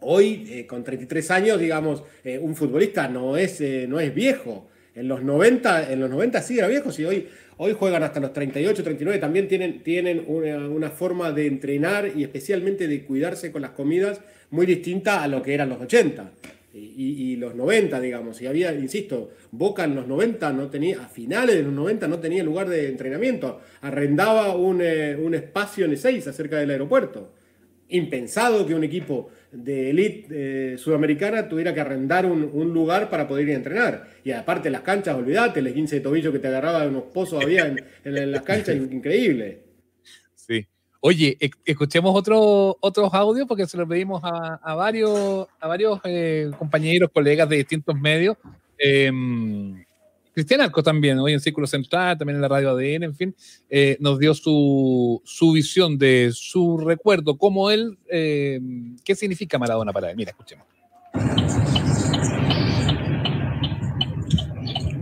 [0.00, 4.68] hoy eh, con 33 años, digamos, eh, un futbolista no es, no es viejo.
[4.94, 7.28] En los 90, en los 90 sí era viejo, sí, hoy,
[7.58, 12.24] hoy juegan hasta los 38, 39, también tienen, tienen una, una, forma de entrenar y
[12.24, 14.20] especialmente de cuidarse con las comidas
[14.50, 16.32] muy distinta a lo que eran los 80
[16.72, 18.40] y, los 90, digamos.
[18.40, 22.18] Y había, insisto, Boca en los 90 no tenía, a finales de los 90 no
[22.18, 23.60] tenía lugar de entrenamiento.
[23.80, 27.32] Arrendaba un, eh, un espacio en Ezeiza cerca del aeropuerto.
[27.88, 33.48] Impensado que un equipo de élite eh, sudamericana tuviera que arrendar un, lugar para poder
[33.48, 34.08] ir a entrenar.
[34.22, 37.42] Y aparte las canchas, olvídate, el 15 de tobillo que te agarraba de unos pozos
[37.42, 39.69] había en, en las canchas, increíble.
[41.02, 47.10] Oye, escuchemos otro, otros audios porque se los pedimos a, varios, a varios eh, compañeros,
[47.10, 48.36] colegas de distintos medios.
[48.76, 49.82] Em,
[50.34, 53.34] Cristian Arco también, hoy en Círculo Central, también en la radio ADN, en fin,
[53.70, 59.94] eh, nos dio su, su, visión de su recuerdo, cómo él, em, qué significa Maradona
[59.94, 60.16] para él.
[60.18, 60.66] Mira, escuchemos.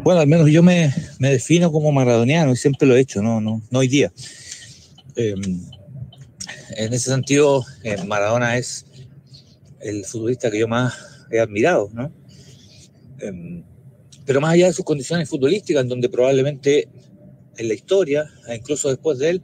[0.05, 3.41] Bueno, al menos yo me, me defino como maradoniano y siempre lo he hecho, no,
[3.41, 4.13] no, no hoy día.
[6.77, 8.87] En ese sentido, eh, Maradona es
[9.81, 10.95] el futbolista que yo más
[11.31, 12.13] he admirado, ¿no?
[13.21, 13.65] Em,
[14.25, 16.89] pero más allá de sus condiciones futbolísticas, en donde probablemente
[17.57, 19.43] en la historia, incluso después de él,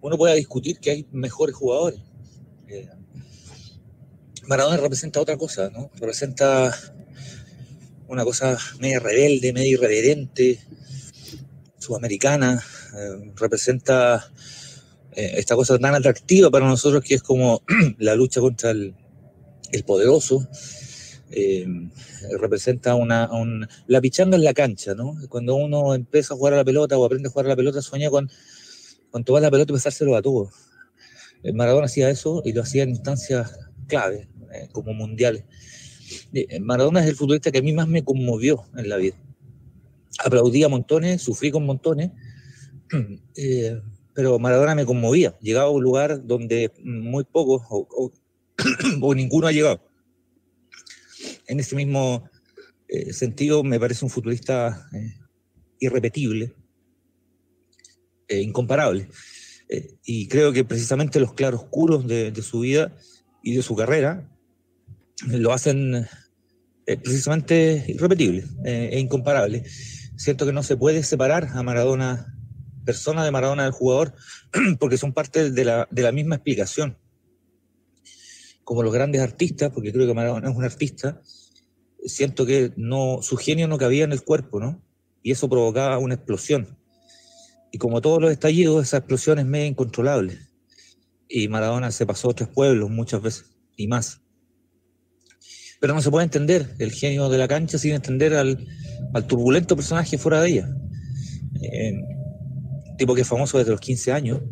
[0.00, 2.00] uno pueda discutir que hay mejores jugadores.
[2.68, 2.88] Eh,
[4.46, 5.90] Maradona representa otra cosa, ¿no?
[5.94, 6.74] Representa
[8.08, 10.58] una cosa media rebelde, media irreverente,
[11.78, 12.62] sudamericana,
[12.96, 14.30] eh, representa
[15.18, 17.60] eh, esta cosa tan atractiva para nosotros que es como
[17.98, 18.94] la lucha contra el,
[19.84, 20.48] poderoso.
[21.32, 21.66] Eh,
[22.38, 23.28] representa una,
[23.88, 25.16] la pichanga en la cancha, ¿no?
[25.28, 27.82] Cuando uno empieza a jugar a la pelota o aprende a jugar a la pelota,
[27.82, 28.30] sueña con,
[29.10, 30.50] con tomar la pelota y pasárselo a todo.
[31.52, 33.58] Maradona hacía eso y lo hacía en instancias
[33.88, 34.28] claves,
[34.70, 35.44] como mundiales.
[36.60, 39.16] Maradona es el futbolista que a mí más me conmovió en la vida.
[40.24, 42.12] Aplaudía montones, sufrí con montones,
[43.36, 43.80] eh,
[44.18, 45.38] pero Maradona me conmovía.
[45.40, 48.12] Llegaba a un lugar donde muy pocos o,
[49.14, 49.80] ninguno ha llegado.
[51.46, 52.28] En ese mismo
[52.88, 55.14] eh, sentido, me parece un futbolista eh,
[55.78, 56.52] irrepetible,
[58.28, 59.08] incomparable.
[60.04, 62.96] y creo que precisamente los claroscuros de, de su vida
[63.44, 64.28] y de su carrera
[65.28, 66.08] lo hacen
[66.84, 69.62] precisamente irrepetible e incomparable.
[70.16, 72.34] Siento que no se puede separar a Maradona
[72.84, 74.14] persona de Maradona del jugador,
[74.78, 76.98] porque son parte de la, de la misma explicación.
[78.64, 81.20] Como los grandes artistas, porque creo que Maradona es un artista,
[82.04, 84.82] siento que no, su genio no cabía en el cuerpo, ¿no?
[85.22, 86.78] Y eso provocaba una explosión.
[87.70, 90.38] Y como todos los estallidos, esa explosión es medio incontrolable.
[91.28, 94.22] Y Maradona se pasó a otros pueblos muchas veces, y más.
[95.80, 98.66] Pero no se puede entender el genio de la cancha sin entender al,
[99.14, 100.76] al turbulento personaje fuera de ella.
[101.60, 101.92] Eh,
[102.98, 104.42] tipo que es famoso desde los 15 años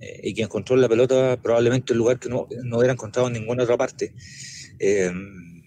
[0.00, 3.28] eh, y que encontró la pelota probablemente en un lugar que no, no hubiera encontrado
[3.28, 4.14] en ninguna otra parte.
[4.78, 5.62] Em,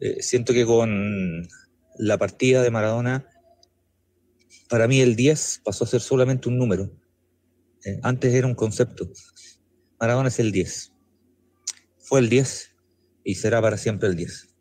[0.00, 1.46] eh, siento que con
[1.98, 3.28] la partida de Maradona,
[4.68, 6.90] para mí el 10 pasó a ser solamente un número.
[7.84, 9.10] Eh, antes era un concepto.
[10.00, 10.92] Maradona es el 10.
[11.98, 12.74] Fue el 10
[13.24, 14.51] y será para siempre el 10.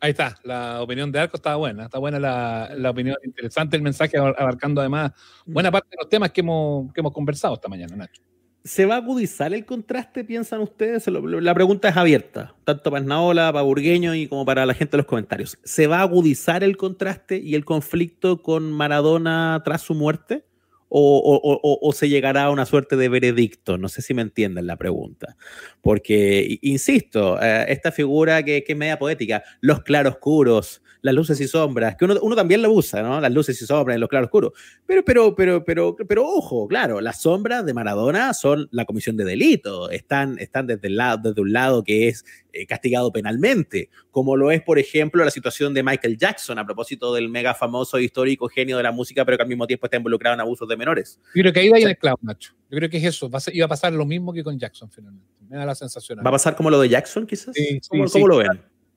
[0.00, 3.82] Ahí está, la opinión de Arco estaba buena, está buena la, la, opinión, interesante el
[3.82, 5.12] mensaje abarcando además
[5.44, 5.52] mm.
[5.52, 8.22] buena parte de los temas que hemos, que hemos conversado esta mañana, Nacho.
[8.64, 11.06] ¿Se va a agudizar el contraste, piensan ustedes?
[11.08, 14.98] La pregunta es abierta, tanto para Naola, para Burgueño y como para la gente de
[14.98, 15.58] los comentarios.
[15.64, 20.44] ¿Se va a agudizar el contraste y el conflicto con Maradona tras su muerte?
[20.88, 23.78] O, se llegará a una suerte de veredicto.
[23.78, 25.36] No sé si me entienden la pregunta.
[25.82, 31.48] Porque, insisto, eh, esta figura que, que, es media poética, los claroscuros, las luces y
[31.48, 33.20] sombras, que uno, también lo usa, ¿no?
[33.20, 34.52] Las luces y sombras en los claroscuros.
[34.86, 39.24] Pero, pero, pero, pero, pero, ojo, claro, las sombras de Maradona son la comisión de
[39.24, 44.36] delito, están, están desde, el lado, desde un lado que es eh, castigado penalmente, como
[44.36, 48.48] lo es, por ejemplo, la situación de Michael Jackson a propósito del mega famoso histórico
[48.48, 51.20] genio de la música, pero que al mismo tiempo está involucrado en abusos de menores.
[51.34, 52.54] Yo creo que ahí va en el clavo, Nacho.
[52.70, 53.30] Yo creo que es eso.
[53.30, 55.26] Va a iba a pasar lo mismo que con Jackson, finalmente.
[55.48, 56.18] Me da la sensación.
[56.18, 57.54] ¿Va a pasar como lo de Jackson, quizás?
[57.54, 58.48] Sí, ¿Cómo, lo ven?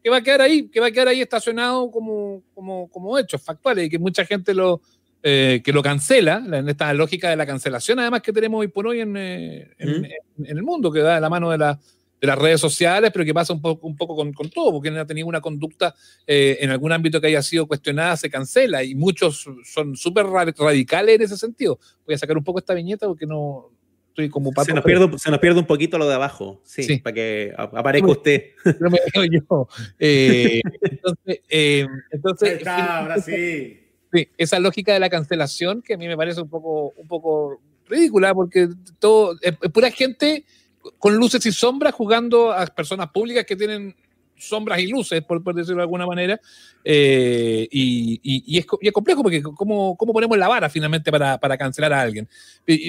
[0.04, 3.41] Que va a quedar ahí, que va a quedar ahí estacionado como, como, como hechos
[3.41, 4.82] factuales y que mucha gente lo,
[5.24, 8.88] eh, que lo cancela, en esta lógica de la cancelación, además que tenemos hoy por
[8.88, 11.80] hoy en, eh, en, en el mundo, que da de la mano de la,
[12.22, 14.89] de las redes sociales, pero que pasa un poco, un poco con, con todo, porque
[14.89, 15.95] ha tenido una conducta
[16.28, 21.16] eh, en algún ámbito que haya sido cuestionada, se cancela, y muchos son súper radicales
[21.16, 21.80] en ese sentido.
[22.06, 23.72] Voy a sacar un poco esta viñeta porque no
[24.12, 24.66] estoy como pato.
[24.66, 28.07] Se nos, pierde, se nos pierde un poquito lo de abajo, sí, para que aparezca
[28.07, 28.43] usted.
[28.80, 29.68] No me veo yo.
[29.99, 33.78] Eh, entonces, eh, entonces ahora sí.
[34.14, 37.62] Sí, esa lógica de la cancelación que a mí me parece un poco, un poco
[37.88, 38.68] ridícula, porque
[38.99, 40.45] todo, es pura gente
[40.99, 43.95] con luces y sombras jugando a personas públicas que tienen
[44.42, 46.39] sombras y luces, por, decirlo de alguna manera,
[46.84, 52.28] eh, y, es, complejo porque ¿cómo, cómo, ponemos la vara finalmente para, cancelar a alguien.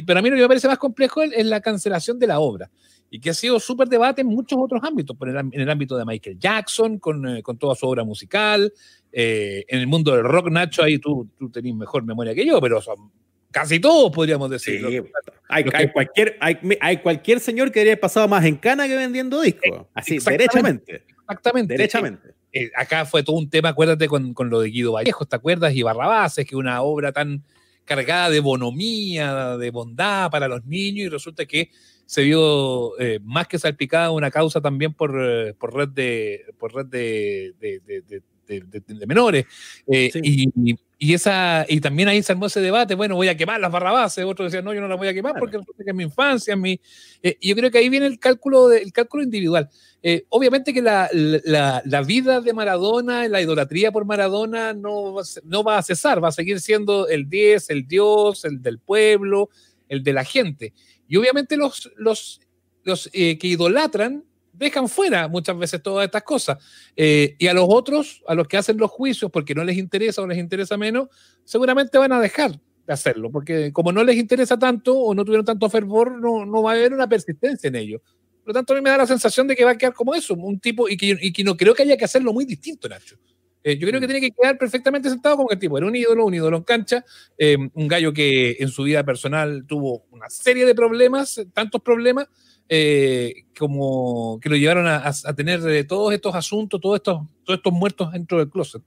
[0.06, 2.70] pero a mí lo que me parece más complejo es, la cancelación de la obra,
[3.10, 6.38] y que ha sido súper debate en muchos otros ámbitos, en el, ámbito de Michael
[6.38, 8.72] Jackson, con, eh, toda su obra musical,
[9.12, 12.60] eh, en el mundo del rock, Nacho, ahí tú, tú tenés mejor memoria que yo,
[12.60, 13.10] pero son
[13.52, 15.04] casi todos podríamos decir.
[15.48, 19.86] hay, cualquier, hay, cualquier señor que debería haber pasado más en cana que vendiendo discos.
[19.94, 21.04] Así, derechamente.
[21.32, 21.74] Exactamente.
[21.74, 22.34] Derechamente.
[22.52, 25.74] Eh, acá fue todo un tema, acuérdate, con, con, lo de Guido Vallejo, ¿te acuerdas?
[25.74, 27.42] Y Barrabases, que una obra tan
[27.84, 31.70] cargada de bonomía, de bondad para los niños, y resulta que
[32.06, 36.74] se vio eh, más que salpicada una causa también por, eh, por red de por
[36.74, 39.46] red de, de, menores.
[39.86, 40.76] y, y,
[41.14, 44.52] esa, y también ahí se armó ese debate, bueno, voy a quemar las barrabases, otros
[44.52, 46.80] decían, no, yo no las voy a quemar porque es mi infancia, mi...
[47.24, 49.68] Eh, y yo creo que ahí viene el cálculo, de, el cálculo individual.
[50.00, 55.64] Eh, obviamente que la, la, la, vida de Maradona, la idolatría por Maradona no, no
[55.64, 59.50] va a cesar, va a seguir siendo el 10, el Dios, el del pueblo,
[59.88, 60.72] el de la gente.
[61.08, 62.40] Y obviamente los, los,
[62.84, 66.58] los eh, que idolatran dejan fuera muchas veces todas estas cosas.
[66.96, 70.22] Eh, y a los otros, a los que hacen los juicios porque no les interesa
[70.22, 71.08] o les interesa menos,
[71.44, 72.52] seguramente van a dejar
[72.86, 76.62] de hacerlo, porque como no les interesa tanto o no tuvieron tanto fervor, no, no
[76.62, 78.02] va a haber una persistencia en ello.
[78.44, 80.14] Por lo tanto, a mí me da la sensación de que va a quedar como
[80.14, 82.88] eso, un tipo, y que, y que no creo que haya que hacerlo muy distinto,
[82.88, 83.16] Nacho.
[83.64, 86.26] Eh, yo creo que tiene que quedar perfectamente sentado como el tipo era un ídolo,
[86.26, 87.04] un ídolo en cancha,
[87.38, 92.26] eh, un gallo que en su vida personal tuvo una serie de problemas, tantos problemas,
[92.68, 97.72] eh, como que lo llevaron a, a tener todos estos asuntos, todos estos, todos estos
[97.72, 98.82] muertos dentro del closet.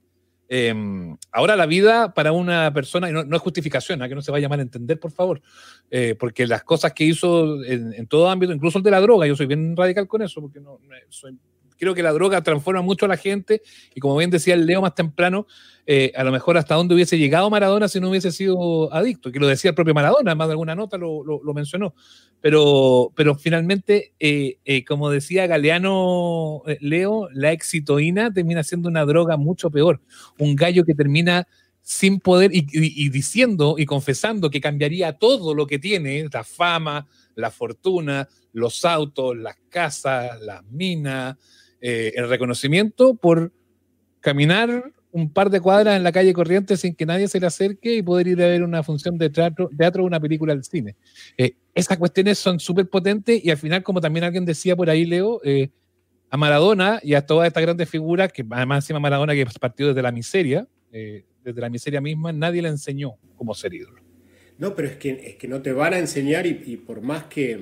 [0.48, 4.30] Em, ahora la vida para una persona, y no, es justificación, a que no se
[4.30, 5.42] vaya a mal entender, por favor,
[5.90, 9.34] eh, porque las cosas que hizo en, todo ámbito, incluso el de la droga, yo
[9.34, 11.36] soy bien radical con eso, porque no, soy,
[11.78, 13.62] creo que la droga transforma mucho a la gente
[13.94, 15.46] y como bien decía el Leo más temprano,
[15.86, 19.38] eh, a lo mejor hasta dónde hubiese llegado Maradona si no hubiese sido adicto, que
[19.38, 21.94] lo decía el propio Maradona, más de alguna nota lo, lo, mencionó,
[22.40, 29.36] pero, pero finalmente, eh, eh, como decía Galeano Leo, la exitoína termina siendo una droga
[29.36, 30.00] mucho peor,
[30.38, 31.46] un gallo que termina
[31.82, 37.06] sin poder y, y diciendo y confesando que cambiaría todo lo que tiene, la fama,
[37.36, 41.36] la fortuna, los autos, las casas, las minas,
[41.80, 43.52] el reconocimiento por
[44.20, 47.94] caminar un par de cuadras en la calle corriente sin que nadie se le acerque
[47.94, 50.94] y poder ir a ver una función de teatro, teatro una película al cine.
[51.38, 55.06] Eh, esas cuestiones son súper potentes y al final, como también alguien decía por ahí,
[55.06, 55.70] Leo, eh,
[56.28, 60.02] a Maradona y a todas estas grandes figuras, que además encima Maradona que partió desde
[60.02, 64.02] la miseria, eh, desde la miseria misma, nadie le enseñó cómo ser ídolo.
[64.58, 67.24] No, pero es que, es que no te van a enseñar y, y por más
[67.24, 67.58] que,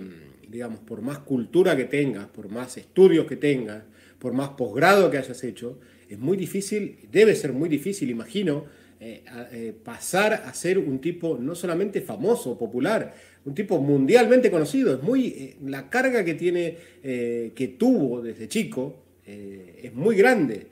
[0.49, 3.85] digamos, por más cultura que tengas, por más estudios que tengas,
[4.25, 8.65] por más posgrado que hayas hecho, es muy difícil, debe ser muy difícil, imagino,
[8.99, 9.23] eh,
[9.53, 13.15] eh, pasar a ser un tipo no solamente famoso, popular,
[13.45, 14.95] un tipo mundialmente conocido.
[14.95, 18.97] Es muy, eh, la carga que tiene, que tuvo desde chico,
[19.27, 20.69] es muy grande.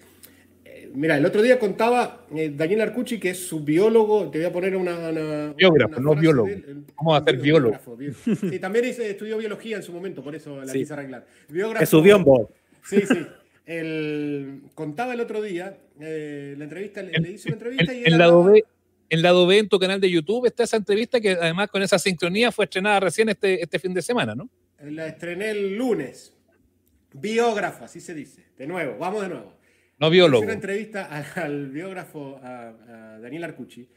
[0.95, 4.77] Mira, el otro día contaba Daniel Arcucci, que es su biólogo, te voy a poner
[4.77, 5.53] una...
[5.53, 6.49] biógrafo, no biólogo.
[6.97, 7.79] Vamos a hacer biólogo.
[8.51, 11.27] Sí, también estudió biología en su momento, por eso la quise arreglar.
[11.51, 12.51] Biógrafo, es su biombo.
[12.85, 13.19] Sí, sí.
[13.65, 18.19] El, contaba el otro día, eh, la entrevista, le, hice una entrevista en, y en
[18.19, 18.65] lado B,
[19.09, 21.99] en lado B, en tu canal de YouTube, está esa entrevista que además con esa
[21.99, 24.49] sincronía fue estrenada recién este, este fin de semana, ¿no?
[24.81, 26.35] La estrené el lunes.
[27.13, 28.47] Biógrafo, así se dice.
[28.57, 29.55] De nuevo, vamos de nuevo.
[29.99, 30.39] No biólogo.
[30.39, 31.05] Hice una entrevista
[31.37, 33.89] al, biógrafo, a, Daniel Arcucci,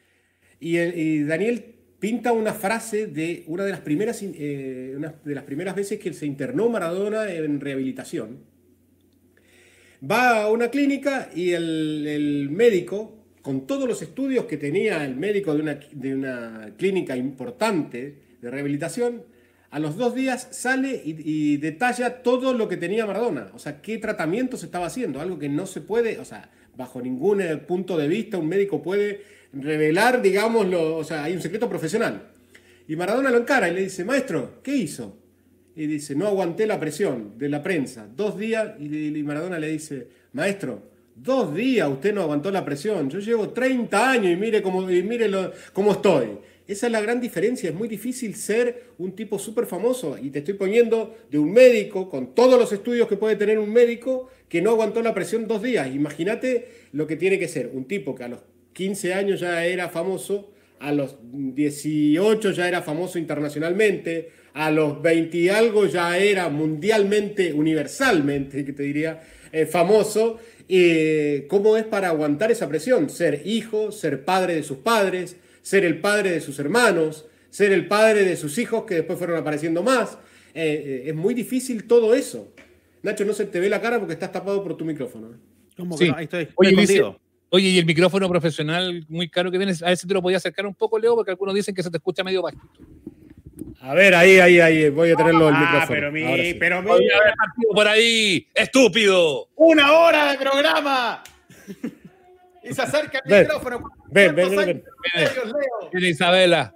[0.59, 5.75] y, Daniel pinta una frase de una de las primeras, eh, una de las primeras
[5.75, 8.54] veces que se internó Maradona en rehabilitación
[10.03, 15.53] Va a una clínica y el, médico, con todos los estudios que tenía el médico
[15.53, 19.23] de una, de una clínica importante de rehabilitación,
[19.71, 23.51] a los dos días sale y, detalla todo lo que tenía Maradona.
[23.53, 25.19] O sea, qué tratamiento se estaba haciendo.
[25.19, 28.81] Algo que no se puede, o sea, bajo ningún eh, punto de vista un médico
[28.81, 29.21] puede
[29.51, 32.27] revelar, digamos, o sea, hay un secreto profesional.
[32.87, 35.17] Y Maradona lo encara y le dice, maestro, ¿qué hizo?
[35.75, 38.07] Y dice, no aguanté la presión de la prensa.
[38.15, 40.81] Dos días y, Maradona le dice, maestro,
[41.15, 43.09] dos días usted no aguantó la presión.
[43.09, 45.29] Yo llevo 30 años y mire cómo, mire
[45.73, 46.37] cómo estoy.
[46.67, 47.69] Esa es la gran diferencia.
[47.69, 50.17] Es muy difícil ser un tipo súper famoso.
[50.17, 53.71] Y te estoy poniendo de un médico, con todos los estudios que puede tener un
[53.71, 55.93] médico, que no aguantó la presión dos días.
[55.93, 58.39] Imagínate lo que tiene que ser un tipo que a los
[58.73, 65.37] 15 años ya era famoso, a los 18 ya era famoso internacionalmente, a los 20
[65.37, 70.39] y algo ya era mundialmente, universalmente, que te diría, eh, famoso.
[70.69, 73.09] Eh, ¿Cómo es para aguantar esa presión?
[73.09, 77.89] Ser hijo, ser padre de sus padres, ser el padre de sus hermanos, ser el
[77.89, 80.17] padre de sus hijos que después fueron apareciendo más.
[80.53, 82.47] Eh, es muy difícil todo eso.
[83.03, 85.33] Nacho, no se te ve la cara porque estás tapado por tu micrófono.
[85.75, 87.03] ¿Cómo que Ahí estoy, oye,
[87.49, 90.37] oye, y el micrófono profesional muy caro que tienes, a ver si te lo podía
[90.37, 92.69] acercar un poco, Leo, porque algunos dicen que se te escucha medio bajito.
[93.81, 95.87] A ver, ahí, ahí, ahí, voy a tenerlo el ah, micrófono.
[95.89, 96.89] Pero mi, pero mi.
[97.73, 99.49] por ahí, estúpido.
[99.55, 101.23] Una hora de programa.
[102.63, 103.91] y se acerca el micrófono.
[104.09, 104.83] Ven, ven, ven.
[105.91, 106.03] ven.
[106.03, 106.73] Isabela.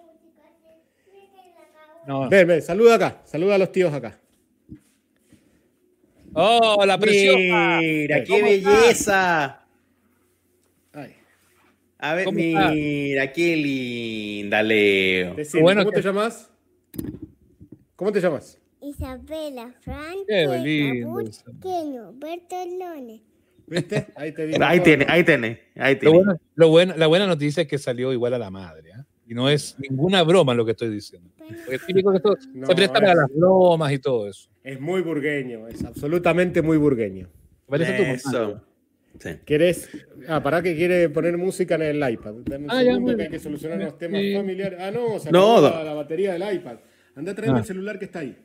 [2.06, 2.30] No.
[2.30, 4.18] Ven, ven, saluda acá, saluda a los tíos acá.
[6.34, 7.38] Oh, la presión.
[7.80, 9.66] Mira, qué belleza.
[10.94, 11.16] Ay.
[11.98, 15.36] A ver, mira, qué linda, Leo.
[15.60, 16.50] bueno, ¿Cómo te llamas?
[17.96, 18.60] ¿Cómo te llamas?
[18.82, 20.16] Isabela Fran.
[20.28, 22.14] Qué lindo.
[22.14, 23.24] Bertolone.
[23.68, 24.08] ¿Viste?
[24.16, 25.60] Ahí te Ahí tiene, ahí tiene.
[25.76, 26.24] Ahí tiene.
[26.56, 28.90] Lo bueno, la buena noticia es que salió igual a la madre.
[28.90, 29.04] ¿eh?
[29.28, 31.30] Y no es ninguna broma lo que estoy diciendo.
[31.38, 34.50] Porque es típico que esto se presta para las bromas y todo eso.
[34.64, 37.30] Es muy burgueño, es absolutamente muy burgueño.
[37.68, 38.62] Parece tu.
[39.18, 39.30] Sí.
[39.46, 39.90] ¿Querés?
[40.28, 42.34] Ah, para que quiere poner música en el iPad.
[42.46, 44.80] Dame un Ah, segundo que hay que solucionar los temas familiares.
[44.82, 46.78] Ah, no, se No, la, la batería del iPad.
[47.16, 47.62] Anda a traerme Ah.
[47.62, 48.38] el celular que está ahí.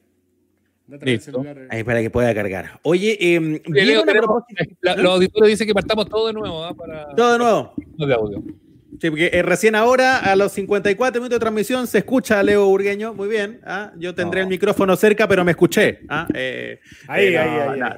[0.87, 1.67] Anda a traer el celular.
[1.71, 2.81] Ahí para que pueda cargar.
[2.83, 6.27] Oye, eh, Oye, ¿vieron Leo, a tenemos- propósito- la- los auditores dicen que partamos todo
[6.27, 6.75] de nuevo ¿ah?
[6.75, 7.75] para Todo de nuevo.
[7.99, 8.45] de audio.
[9.05, 12.65] Sí, porque eh, recién ahora, a los 54 minutos de transmisión, se escucha a Leo
[12.65, 13.13] Burgueño.
[13.13, 13.61] Muy bien.
[13.67, 13.93] ¿ah?
[13.99, 14.45] Yo tendré No.
[14.45, 16.01] el micrófono cerca, pero me escuché.
[16.09, 16.27] ¿ah?
[16.33, 17.97] Eh, Ahí, eh, ahí, no, ahí, no.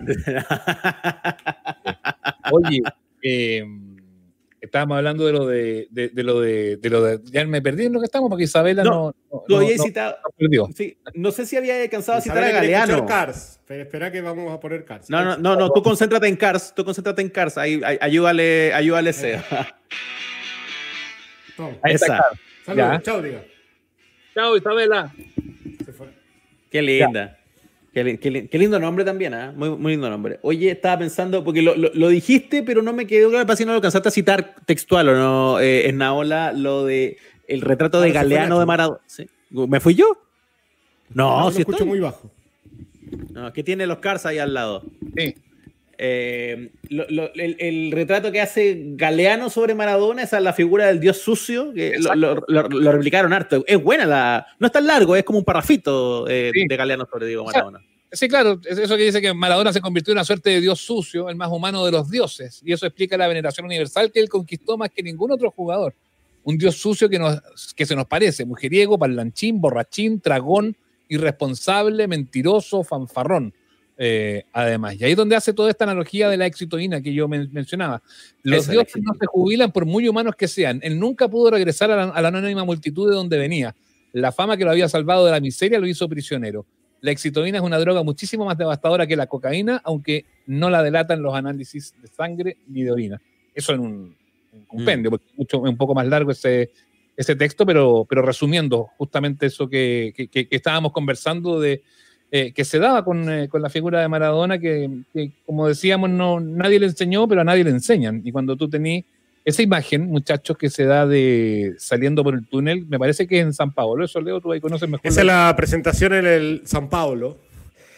[2.50, 2.82] Oye,
[3.22, 3.64] eh,
[4.60, 7.20] estábamos hablando de lo de, de, de lo de, de lo de.
[7.30, 9.14] Ya me perdí en lo que estamos porque Isabela No, no.
[9.30, 10.16] no, Lo había no- citado.
[10.36, 10.68] perdió.
[10.74, 13.06] Sí, no sé si había alcanzado a citar a Galeano.
[13.06, 13.60] Cars.
[13.64, 15.08] Pero espera que vamos a poner Cars.
[15.08, 19.12] No, no, no, no, tú concéntrate en Cars, tú concéntrate en Cars, ahí, ayúdale, ayúdale
[19.12, 19.44] Seba.
[21.82, 22.22] Ahí Esa.
[22.64, 23.42] Saludos, chao, diga.
[24.34, 25.12] Chao, Isabela.
[25.84, 26.08] Se fue.
[26.70, 27.38] Qué linda.
[27.94, 29.52] Qué, li- qué li- qué lindo nombre también, ¿ah?
[29.56, 30.38] Muy, muy lindo nombre.
[30.42, 33.64] Oye, estaba pensando, porque lo, lo- lo dijiste, pero no me quedó claro para si
[33.64, 37.16] no lo alcanzaste a citar textual o no, eh, en Naola, lo de
[37.48, 38.98] el retrato de fue Galeano de Maradona.
[39.06, 39.26] ¿Sí?
[39.50, 40.06] ¿Me fui yo?
[41.14, 41.88] No, No, lo si escucho estoy.
[41.88, 42.30] muy bajo.
[43.30, 44.82] No, que tiene los Cars ahí al lado.
[45.16, 45.34] Sí.
[45.98, 50.86] Eh, lo- lo- el, el retrato que hace Galeano sobre Maradona, esa es la figura
[50.86, 52.34] del dios sucio, que lo,
[52.92, 53.64] replicaron harto.
[53.66, 54.46] Es buena la.
[54.58, 56.66] No es tan largo, es como un parrafito eh, Sí.
[56.68, 57.84] de Galeano sobre Diego O sea, Maradona.
[58.12, 60.80] Sí, claro, es eso que dice que Maradona se convirtió en una suerte de dios
[60.80, 64.28] sucio, el más humano de los dioses, y eso explica la veneración universal que él
[64.28, 65.94] conquistó más que ningún otro jugador.
[66.44, 67.40] Un dios sucio que, nos,
[67.74, 70.76] que se nos parece, mujeriego, parlanchín, borrachín, tragón,
[71.08, 73.52] irresponsable, mentiroso, fanfarrón.
[73.98, 77.28] Eh, además, y ahí es donde hace toda esta analogía de la exitoína que yo
[77.28, 78.02] men- mencionaba.
[78.42, 80.80] Los Esa, dioses no se jubilan por muy humanos que sean.
[80.82, 83.74] Él nunca pudo regresar a la, a la anónima multitud de donde venía.
[84.12, 86.66] La fama que lo había salvado de la miseria lo hizo prisionero.
[87.00, 91.22] La exitoína es una droga muchísimo más devastadora que la cocaína, aunque no la delatan
[91.22, 93.20] los análisis de sangre ni de orina.
[93.54, 94.16] Eso en un,
[94.52, 96.70] un compendio, porque es mucho, un poco más largo ese,
[97.16, 101.82] ese texto, pero, pero resumiendo justamente eso que, que- que- que estábamos conversando de
[102.30, 106.10] eh, que se daba con, eh, con la figura de Maradona, que, que, como decíamos,
[106.10, 108.20] no, nadie le enseñó, pero a nadie le enseñan.
[108.24, 109.04] Y cuando tú tenés
[109.44, 113.44] esa imagen, muchachos, que se da de saliendo por el túnel, me parece que es
[113.46, 114.04] en San Pablo.
[114.04, 115.06] Eso, Leo, tú ahí conoces mejor.
[115.06, 117.38] Esa es la presentación en el San Paulo.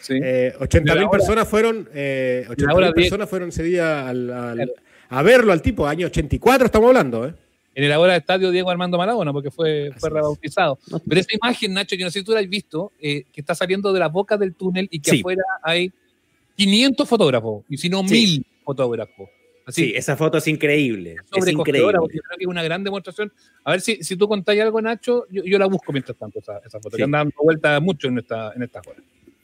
[0.01, 0.13] Sí.
[0.23, 3.09] Eh, 80.000 De la hora- personas fueron, eh, de la hora 80.000 diez.
[3.09, 4.71] personas fueron ese día al- al- Claro.
[5.09, 7.33] a verlo al tipo, año 84 estamos hablando, ¿eh?
[7.79, 10.13] En el ahora estadio Diego Armando Maradona, porque fue, fue es.
[10.13, 10.77] rebautizado.
[11.07, 13.55] Pero esa imagen, Nacho, yo no sé si tú la has visto, eh, que está
[13.55, 15.19] saliendo de la boca del túnel y que Sí.
[15.19, 15.91] afuera hay
[16.57, 18.13] 500 fotógrafos, y si no, Sí.
[18.13, 19.29] 1000 fotógrafos.
[19.65, 21.11] Así, Sí, esa foto es increíble.
[21.31, 21.53] Es increíble.
[21.57, 21.71] porque
[22.19, 23.31] creo que es una gran demostración.
[23.63, 26.57] A ver si, si tú contáis algo, Nacho, yo, yo la busco mientras tanto, esa,
[26.65, 26.97] esa foto, Sí.
[26.97, 28.99] que anda dando vuelta mucho en esta, en esta hora.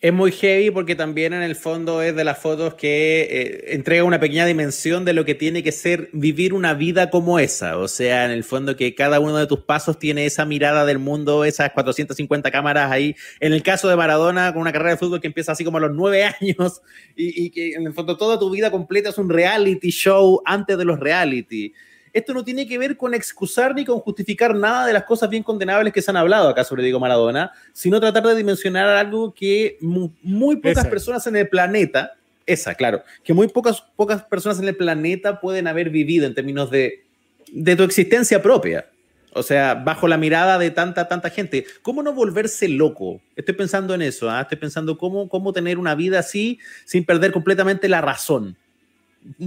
[0.05, 4.03] Es muy heavy porque también en el fondo es de las fotos que eh, entrega
[4.03, 7.79] una pequeña dimensión de lo que tiene que ser vivir una vida como esa.
[7.79, 10.99] O sea, en el fondo que cada uno de tus pasos tiene esa mirada del
[10.99, 13.15] mundo, esas 450 cámaras ahí.
[13.39, 15.81] En el caso de Maradona, con una carrera de fútbol que empieza así como a
[15.81, 16.83] los nueve años
[17.15, 20.77] y, y que en el fondo toda tu vida completa es un reality show antes
[20.77, 21.73] de los reality.
[22.15, 25.43] Esto no tiene que ver con excusar ni con justificar nada de las cosas bien
[25.43, 29.77] condenables que se han hablado acá sobre Diego Maradona, sino tratar de dimensionar algo que
[29.81, 30.89] mu- muy pocas Esa.
[30.89, 32.13] personas en el planeta,
[32.45, 36.71] esa, claro, que muy pocas, pocas personas en el planeta pueden haber vivido en términos
[36.71, 37.03] de,
[37.51, 38.87] de tu existencia propia.
[39.33, 41.65] O sea, bajo la mirada de tanta, tanta gente.
[41.81, 43.19] ¿Cómo no volverse loco?
[43.35, 44.39] Estoy pensando en eso, ¿ah?
[44.43, 48.55] estoy pensando cómo, cómo tener una vida así sin perder completamente la razón.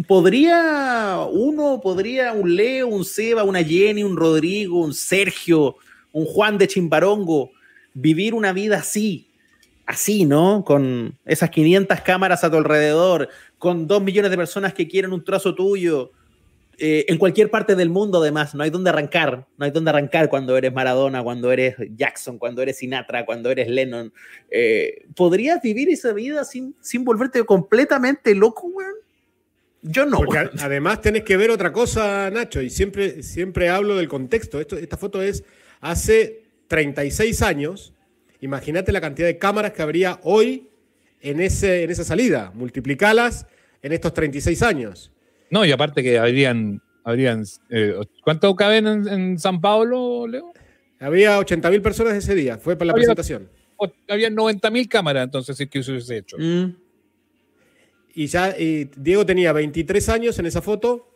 [0.07, 5.77] ¿Podría uno, podría un Leo, un Seba, una Jenny, un Rodrigo, un Sergio,
[6.13, 7.51] un Juan de Chimbarongo
[7.95, 9.29] vivir una vida así?
[9.87, 10.65] Así, ¿no?
[10.65, 15.25] Con esas 500 cámaras a tu alrededor, con dos millones de personas que quieren un
[15.25, 16.13] trazo tuyo,
[16.81, 20.29] eh, en cualquier parte del mundo, además, no hay dónde arrancar, no hay dónde arrancar
[20.29, 24.13] cuando eres Maradona, cuando eres Jackson, cuando eres Sinatra, cuando eres Lennon.
[24.49, 28.95] Eh, ¿Podrías vivir esa vida sin, sin volverte completamente loco, weón?
[29.83, 30.19] Yo no.
[30.19, 34.61] Porque además tenés que ver otra cosa, Nacho, y siempre, siempre hablo del contexto.
[34.61, 35.45] Esto, esta foto es
[35.81, 37.95] hace 36 años.
[38.41, 40.69] Imagínate la cantidad de cámaras que habría hoy
[41.21, 42.51] en, ese, en esa salida.
[42.55, 43.47] Multiplicalas
[43.83, 45.13] en estos 36 años.
[45.51, 50.53] No, y aparte que habrían, habrían eh, ¿cuánto caben en, en San Pablo, Leo?
[51.01, 53.49] Había 80.000 personas ese día, fue para la Había- presentación.
[53.77, 56.37] O- habían 90.000 cámaras, entonces, si es que se hubiese hecho.
[56.39, 56.75] Mm.
[58.19, 58.53] Y ya
[58.97, 61.09] Diego tenía 23 años en esa foto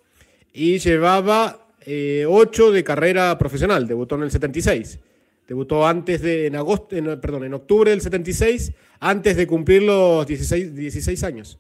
[0.53, 3.89] y llevaba 8 de carrera profesional.
[3.89, 5.01] Debutó en el 76.
[5.49, 10.25] Debutó antes de, en agosto, en- perdón, en octubre del 76, antes de cumplir los
[10.29, 11.59] 16, 16 años.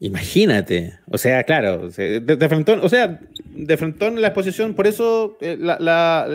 [0.00, 0.98] Imagínate.
[1.10, 5.36] O sea, claro, de, de frentón, o sea, de frentón en la exposición, por eso
[5.40, 5.58] eh,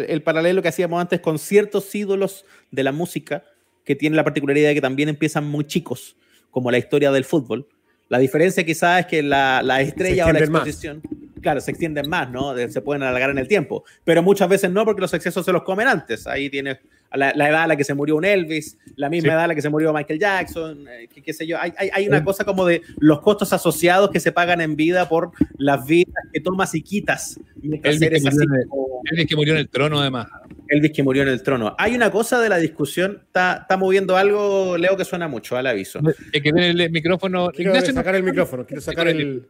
[0.07, 3.43] el paralelo que hacíamos antes con ciertos ídolos de la música
[3.85, 6.15] que tienen la particularidad de que también empiezan muy chicos,
[6.53, 7.67] como la historia del fútbol.
[8.09, 10.67] La diferencia quizás es que la, la estrella o la más.
[10.67, 11.01] exposición,
[11.41, 12.55] claro, se extienden más, ¿no?
[12.69, 15.63] Se pueden alargar en el tiempo, pero muchas veces no porque los excesos se los
[15.63, 16.27] comen antes.
[16.27, 16.77] Ahí tienes
[17.11, 19.33] la, la edad a la que se murió un Elvis, la misma Sí.
[19.33, 21.57] edad a la que se murió Michael Jackson, eh, qué, qué sé yo.
[21.59, 25.09] Hay, hay, hay una cosa como de los costos asociados que se pagan en vida
[25.09, 27.39] por las vidas que tomas y quitas.
[27.63, 28.67] Elvis que, murió en el,
[29.11, 30.27] Elvis que murió en el trono, además.
[30.73, 31.75] Elvis que murió en el trono.
[31.77, 35.67] Hay una cosa de la discusión, está, está moviendo algo, Leo, que suena mucho, al
[35.67, 35.99] aviso.
[36.31, 37.49] Es que tiene el micrófono.
[37.49, 39.47] Quiero Ignacio, sacar el micrófono, quiero sacar el.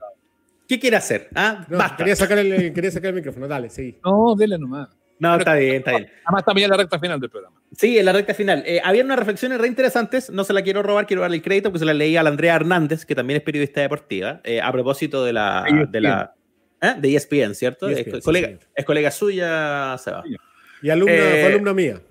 [0.67, 1.29] ¿Qué quiere hacer?
[1.35, 1.65] ¿Ah?
[1.69, 1.97] No, Basta.
[1.97, 3.99] quería sacar el, quería sacar el micrófono, dale, sí.
[4.03, 4.89] No, dele nomás.
[5.19, 6.09] No, está bien, está bien.
[6.25, 7.61] Además, estamos ya en la recta final del programa.
[7.77, 8.63] Sí, en la recta final.
[8.65, 11.69] Eh, había unas reflexiones re interesantes, no se la quiero robar, quiero darle el crédito
[11.69, 14.71] porque se la leí a la Andrea Hernández, que también es periodista deportiva, eh, a
[14.71, 15.63] propósito de la...
[15.67, 15.91] ESPN.
[15.91, 16.33] De, la
[16.81, 16.95] ¿eh?
[16.99, 17.87] de ESPN, ¿cierto?
[17.87, 20.23] ESPN, es, sí, colega, es colega suya, Seba.
[20.27, 20.35] Sí.
[20.83, 22.01] Y alumna, Eh, fue alumna mía.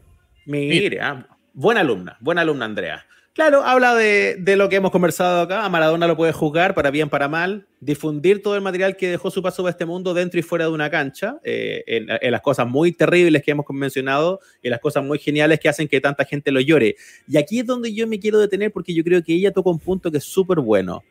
[0.47, 3.07] Mire, ah, buena alumna, buena alumna Andrea.
[3.35, 5.65] Claro, habla de, de lo que hemos conversado acá.
[5.65, 7.67] A Maradona lo puede juzgar para bien, para mal.
[7.81, 10.71] Difundir todo el material que dejó su paso por este mundo dentro y fuera de
[10.71, 11.39] una cancha.
[11.43, 15.61] eh, en, en las cosas muy terribles que hemos mencionado y las cosas muy geniales
[15.61, 16.97] que hacen que tanta gente lo llore.
[17.27, 19.79] Y aquí es donde yo me quiero detener porque yo creo que ella toca un
[19.79, 21.03] punto que es súper bueno.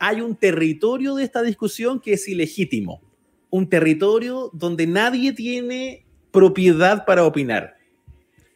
[0.00, 3.00] Hay un territorio de esta discusión que es ilegítimo.
[3.50, 7.76] Un territorio donde nadie tiene propiedad para opinar.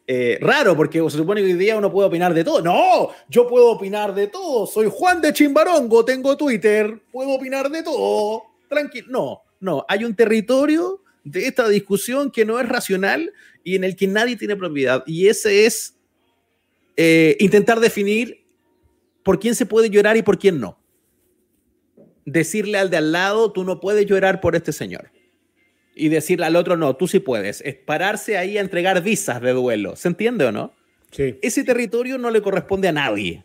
[0.06, 2.60] Eh, raro, porque se supone que hoy día uno puede opinar de todo.
[2.60, 4.66] No, yo puedo opinar de todo.
[4.66, 8.42] Soy Juan de Chimbarongo, tengo Twitter, puedo opinar de todo.
[8.68, 9.06] Tranquilo.
[9.10, 9.84] No, no.
[9.88, 14.36] Hay un territorio de esta discusión que no es racional y en el que nadie
[14.36, 15.04] tiene propiedad.
[15.06, 15.96] Y ese es
[16.96, 18.44] eh, intentar definir
[19.22, 20.78] por quién se puede llorar y por quién no.
[22.24, 25.10] Decirle al de al lado, tú no puedes llorar por este señor
[25.94, 27.60] y decirle al otro, no, tú sí puedes.
[27.60, 29.96] Es pararse ahí a entregar visas de duelo.
[29.96, 30.72] ¿Se entiende o no?
[31.10, 31.38] Sí.
[31.42, 33.44] Ese territorio no le corresponde a nadie,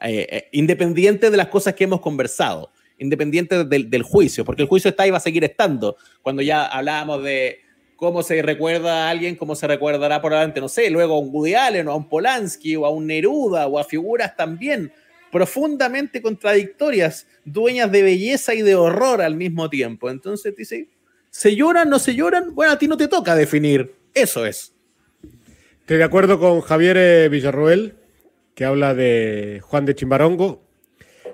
[0.00, 4.68] eh, eh, independiente de las cosas que hemos conversado, independiente del, del juicio, porque el
[4.68, 5.96] juicio está y va a seguir estando.
[6.22, 7.58] Cuando ya hablábamos de
[7.96, 11.30] cómo se recuerda a alguien, cómo se recordará por adelante, no sé, luego a un
[11.32, 14.92] Woody Allen o a un Polanski o a un Neruda o a figuras también
[15.32, 20.10] profundamente contradictorias, dueñas de belleza y de horror al mismo tiempo.
[20.10, 20.88] Entonces dice,
[21.30, 22.54] ¿se lloran, no se lloran?
[22.54, 23.94] Bueno, a ti no te toca definir.
[24.14, 24.74] Eso es.
[25.80, 27.94] Estoy de acuerdo con Javier eh, Villarroel,
[28.54, 30.62] que habla de Juan de Chimbarongo.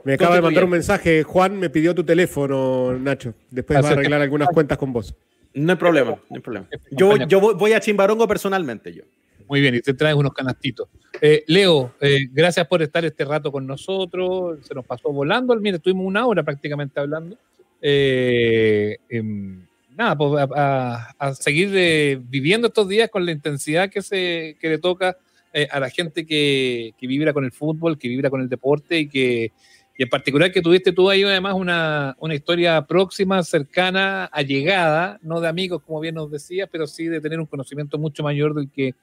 [0.04, 0.64] Me acaba de mandar bien.
[0.64, 1.22] un mensaje.
[1.22, 3.34] Juan me pidió tu teléfono, Nacho.
[3.50, 5.14] Después va a arreglar algunas cuentas con vos.
[5.54, 6.68] No hay problema, no hay problema.
[6.90, 9.04] Yo, yo voy, voy a Chimbarongo personalmente, yo.
[9.48, 10.88] Muy bien, y te traes unos canastitos.
[11.20, 14.58] Eh, Leo, eh, gracias por estar este rato con nosotros.
[14.66, 15.54] Se nos pasó volando.
[15.56, 17.36] Mira, estuvimos una hora prácticamente hablando.
[17.80, 19.63] Eh, em,
[19.96, 24.78] nada, pues a, seguir eh, viviendo estos días con la intensidad que, se, que le
[24.78, 25.16] toca
[25.52, 28.98] eh, a la gente que, que vibra con el fútbol, que vibra con el deporte
[28.98, 29.52] y que
[29.96, 35.40] y en particular que tuviste tú ahí además una, una historia próxima, cercana, allegada, no
[35.40, 38.70] de amigos como bien nos decías, pero sí de tener un conocimiento mucho mayor del
[38.70, 38.94] que,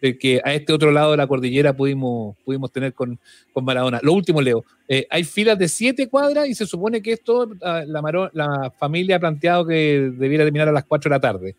[0.00, 3.18] del que a este otro lado de la cordillera pudimos, pudimos tener con,
[3.52, 4.00] con Maradona.
[4.02, 7.82] Lo último, Leo, eh, hay filas de siete cuadras y se supone que esto, ah,
[7.86, 11.56] la, la familia ha planteado que debiera terminar a las 4 de la tarde.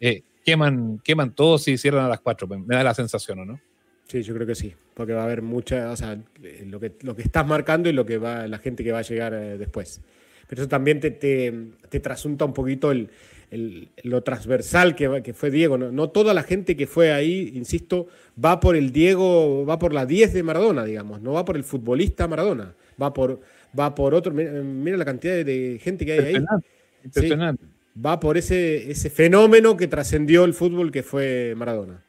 [0.00, 3.60] Eh, queman, queman todo si cierran a las 4, me da la sensación, ¿o no?
[4.08, 4.72] Sí, yo creo que sí.
[4.94, 5.90] Porque va a haber mucha.
[5.90, 8.84] O sea, eh, lo que, lo que estás marcando y lo que va la gente
[8.84, 10.00] que va a llegar después.
[10.46, 13.10] Pero eso también te, te trasunta un poquito el,
[13.50, 15.78] el- lo transversal que, fue Diego.
[15.78, 15.92] ¿no?
[15.92, 18.06] no toda la gente que fue ahí, insisto,
[18.42, 21.20] va por el Diego, va por la 10 de Maradona, digamos.
[21.22, 22.74] No va por el futbolista Maradona.
[23.00, 23.40] Va por,
[23.78, 24.32] va por otro.
[24.32, 26.24] Mira, mira la cantidad de, de gente que hay ahí.
[26.36, 26.68] Impresionante.
[27.04, 27.64] impresionante.
[28.04, 32.02] Va por ese, ese fenómeno que trascendió el fútbol que fue Maradona.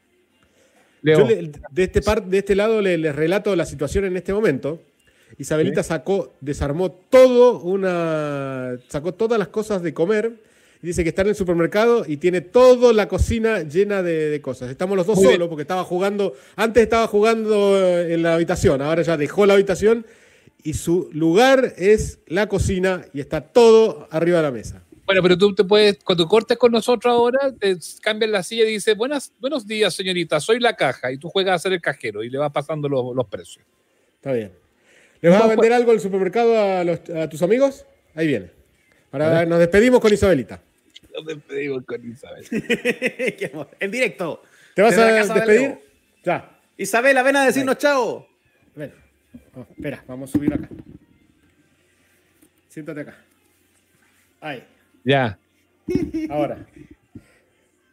[1.01, 4.17] Leo, Yo le- de, este par- de este lado le- les relato la situación en
[4.17, 4.81] este momento.
[5.37, 8.77] Isabelita sacó, desarmó todo una.
[8.87, 10.33] sacó todas las cosas de comer.
[10.81, 14.41] Y dice que está en el supermercado y tiene toda la cocina llena de, de
[14.41, 14.69] cosas.
[14.69, 15.35] Estamos los dos Muy bien.
[15.35, 16.33] solos porque estaba jugando.
[16.55, 20.05] Antes estaba jugando eh, en la habitación, ahora ya dejó la habitación
[20.63, 24.83] y su lugar es la cocina y está todo arriba de la mesa.
[25.05, 28.73] Bueno, pero tú te puedes, cuando cortes con nosotros ahora, te cambias la silla y
[28.73, 32.23] dices, Buenas, buenos días, señorita, soy la caja, y tú juegas a ser el cajero
[32.23, 33.63] y le vas pasando los, los precios.
[34.15, 34.51] Está bien.
[35.21, 37.85] ¿Le vas a vender algo al supermercado a, los- a tus amigos?
[38.13, 38.51] Ahí viene.
[39.11, 39.47] Ahora A ver.
[39.47, 40.61] nos despedimos con Isabelita.
[41.17, 42.45] Nos despedimos con Isabel.
[42.49, 43.69] Qué amor.
[43.79, 44.43] en directo.
[44.75, 45.61] ¿Te vas a de despedir?
[45.61, 45.81] Leo.
[46.23, 46.59] Ya.
[46.77, 48.27] Isabela, ven a decirnos chao.
[48.75, 48.93] Ven.
[49.55, 50.69] Oh, espera, vamos a subir acá.
[52.69, 53.15] Siéntate acá.
[54.39, 54.63] Ahí.
[55.03, 55.39] Ya.
[56.29, 56.63] Ahora.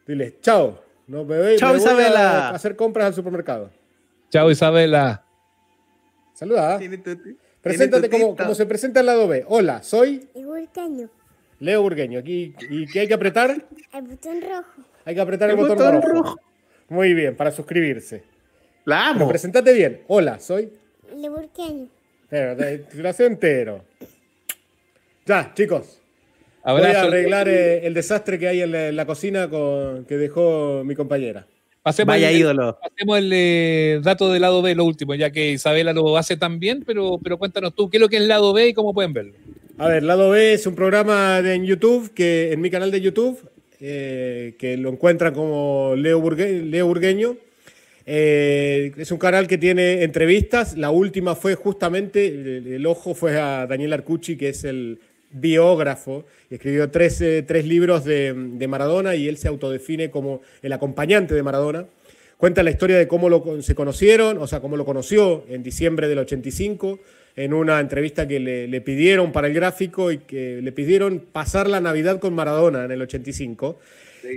[0.05, 0.83] Dile, chao.
[1.07, 2.49] No me voy, Chao, me voy Isabela.
[2.49, 3.71] a hacer compras al supermercado.
[4.29, 5.25] Chao, Isabela.
[6.35, 6.79] Saluda.
[7.61, 9.43] Preséntate como, se presenta al lado B.
[9.47, 11.09] Hola, soy Igualcaño.
[11.59, 12.19] Leo Burgueño.
[12.19, 13.65] Aquí, ¿Y qué hay que apretar?
[13.93, 14.81] El botón rojo.
[15.05, 16.23] Hay que apretar el, El botón, botón rojo.
[16.23, 16.39] rojo.
[16.89, 18.23] Muy bien, para suscribirse.
[18.85, 19.29] La Pero amo.
[19.29, 20.01] presentate bien.
[20.07, 20.69] Hola, soy.
[22.29, 23.83] Pero, te lo hace entero.
[25.25, 26.01] Ya, chicos.
[26.63, 30.17] Voy a arreglar eh, el desastre que hay en la, en la cocina con, que
[30.17, 31.45] dejó mi compañera.
[31.83, 32.79] Pasemos Vaya el, ídolo.
[32.81, 36.59] Pasemos el eh, dato del lado B, lo último, ya que Isabela lo hace tan
[36.59, 38.91] bien, pero, pero cuéntanos tú, ¿qué es lo que es el lado B y cómo
[38.91, 39.33] pueden verlo?
[39.77, 43.01] A ver, Lado B es un programa de, en YouTube, que en mi canal de
[43.01, 43.37] YouTube,
[43.81, 47.35] eh, que lo encuentran como Leo, Burgue- Leo Burgueño.
[48.05, 50.77] Eh, es un canal que tiene entrevistas.
[50.77, 54.99] La última fue justamente, el, ojo fue a Daniel Arcucci, que es el
[55.31, 56.23] biógrafo.
[56.49, 61.33] Escribió tres, eh, tres libros de, de Maradona y él se autodefine como el acompañante
[61.35, 61.85] de Maradona.
[62.37, 66.07] Cuenta la historia de cómo lo, se conocieron, o sea, cómo lo conoció en diciembre
[66.07, 66.99] del 85,
[67.35, 71.69] en una entrevista que le, le pidieron para el gráfico y que le pidieron pasar
[71.69, 73.77] la Navidad con Maradona en el 85.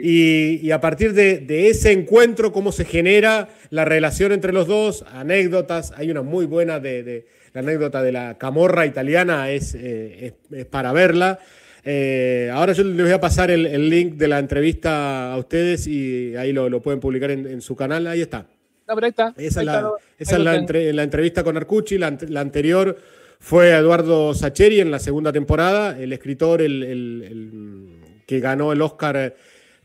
[0.03, 4.67] Y, y a partir de, de ese encuentro, cómo se genera la relación entre los
[4.67, 9.75] dos, anécdotas, hay una muy buena de, de- la anécdota de la camorra italiana, es,
[9.75, 11.39] eh, es- es para verla.
[11.85, 15.87] Eh, ahora yo les voy a pasar el, el link de la entrevista a ustedes
[15.87, 18.47] y ahí lo, lo pueden publicar en, en su canal, ahí está.
[18.89, 19.35] No, pero ahí está.
[19.37, 21.99] Esa es Ahí la, está, lo- esa es la, entre- la entrevista con Arcucci.
[21.99, 22.97] La, la anterior
[23.39, 27.89] fue a Eduardo Sacheri en la segunda temporada, el escritor el, el- el
[28.27, 29.37] que ganó el Oscar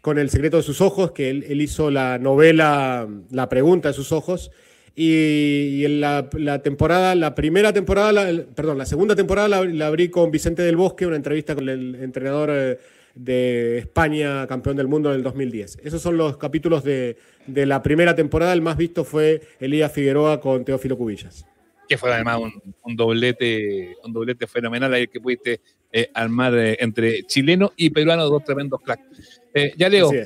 [0.02, 3.94] con El secreto de sus ojos, que él, él hizo la novela La pregunta de
[3.94, 4.52] sus ojos.
[4.96, 9.64] Y, y en la, la temporada, la primera temporada, la- perdón, la segunda temporada la,
[9.64, 12.78] la abrí con Vicente del Bosque, una entrevista con el entrenador eh,
[13.16, 15.80] de España, campeón del mundo en el 2010.
[15.84, 18.54] Esos son los capítulos de, de la primera temporada.
[18.54, 21.46] El más visto fue Elías Figueroa con Teófilo Cubillas.
[21.88, 22.54] que fue además un,
[22.84, 25.62] un doblete un doblete fenomenal ahí que pudiste
[25.92, 29.42] eh, armar eh, entre chileno y peruano, dos tremendos cracks.
[29.54, 30.26] Eh, ya Leo, eh,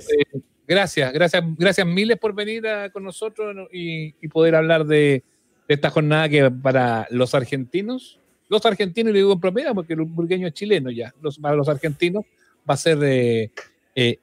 [0.65, 3.67] gracias, gracias, gracias miles por venir a- con nosotros ¿no?
[3.73, 5.23] y, y poder hablar de,
[5.67, 8.17] de esta jornada que para los argentinos,
[8.47, 11.57] los argentinos, y le digo en propiedad porque el burgueño es chileno ya, los, para
[11.57, 12.23] los argentinos
[12.69, 13.51] va a ser eh,
[13.95, 14.19] eh,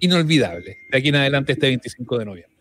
[0.00, 2.56] inolvidable de aquí en adelante este 25 de noviembre.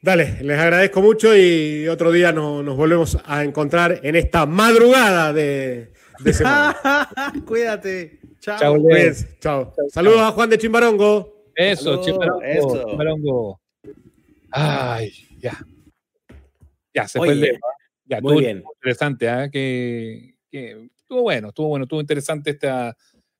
[0.00, 5.32] Dale, les agradezco mucho y otro día nos, nos volvemos a encontrar en esta madrugada
[5.32, 7.10] de, de semana.
[7.46, 8.20] Cuídate.
[8.40, 8.58] Chao.
[8.58, 8.80] Chao.
[8.80, 9.74] Cuídense, chao.
[9.92, 11.50] Saludos a Juan de Chimbarongo.
[11.54, 12.84] Eso, Saludos, Chimarongo, eso.
[12.90, 13.60] Chimarongo.
[14.52, 15.58] Ay, ya.
[16.94, 17.58] Ya, se Oye, fue el ¿ah?
[18.04, 18.64] Ya, muy estuvo bien.
[18.76, 19.50] interesante, ¿ah?
[19.50, 22.96] Que, que estuvo bueno, estuvo bueno, estuvo interesante esta,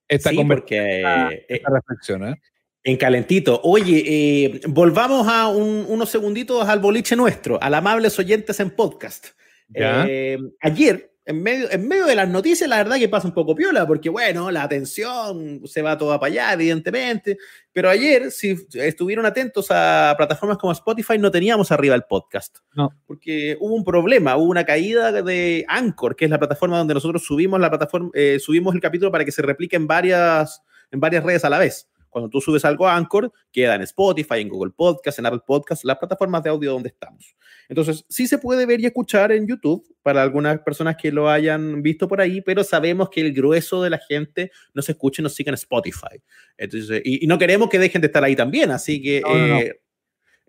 [0.09, 2.36] esta Sí, conversación, porque esta, eh, reflexión, ¿ah?
[2.84, 3.61] en calentito.
[3.64, 9.26] Oye, eh, volvamos a un- unos segunditos al boliche nuestro, al amables oyentes en podcast.
[9.74, 13.54] Eh, ayer, en medio, en medio de las noticias, la verdad que pasa un poco
[13.54, 17.36] piola, porque bueno, la atención se va toda para allá, evidentemente.
[17.70, 22.60] Pero ayer, si estuvieron atentos a plataformas como Spotify, no teníamos arriba el podcast.
[22.74, 22.94] No.
[23.06, 27.22] Porque hubo un problema, hubo una caída de Anchor, que es la plataforma donde nosotros
[27.22, 31.24] subimos la plataforma, eh, subimos el capítulo para que se replique en varias, en varias
[31.24, 31.90] redes a la vez.
[32.11, 35.84] Cuando tú subes algo a Anchor, queda en Spotify, en Google Podcast, en Apple Podcast,
[35.84, 37.36] las plataformas de audio donde estamos.
[37.68, 41.82] Entonces, sí se puede ver y escuchar en YouTube para algunas personas que lo hayan
[41.82, 45.34] visto por ahí, pero sabemos que el grueso de la gente nos escucha y nos
[45.34, 46.22] sigue en Spotify.
[46.56, 49.46] Entonces, y, y no queremos que dejen de estar ahí también, así que No, no,
[49.48, 49.59] no.
[49.59, 49.80] eh,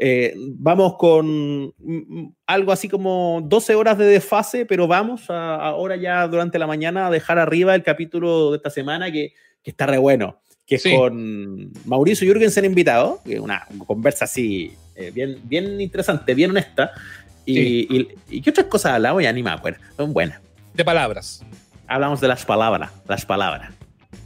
[0.02, 1.28] eh, vamos con
[1.66, 6.58] mm, mm, algo así como 12 horas de desfase, pero vamos a- ahora ya durante
[6.58, 10.42] la mañana a dejar arriba el capítulo de esta semana que, que está re bueno,
[10.70, 10.96] que es Sí.
[10.96, 16.92] con Mauricio Jürgensen invitado, que una conversa así eh, bien, bien interesante, bien honesta.
[17.46, 17.88] Y, Sí.
[18.30, 19.24] y, y qué otras cosas hablamos?
[19.24, 20.40] Ya ni me acuerdo, son buenas.
[20.74, 21.44] De palabras,
[21.88, 23.72] Hablamos de las palabras, las palabras.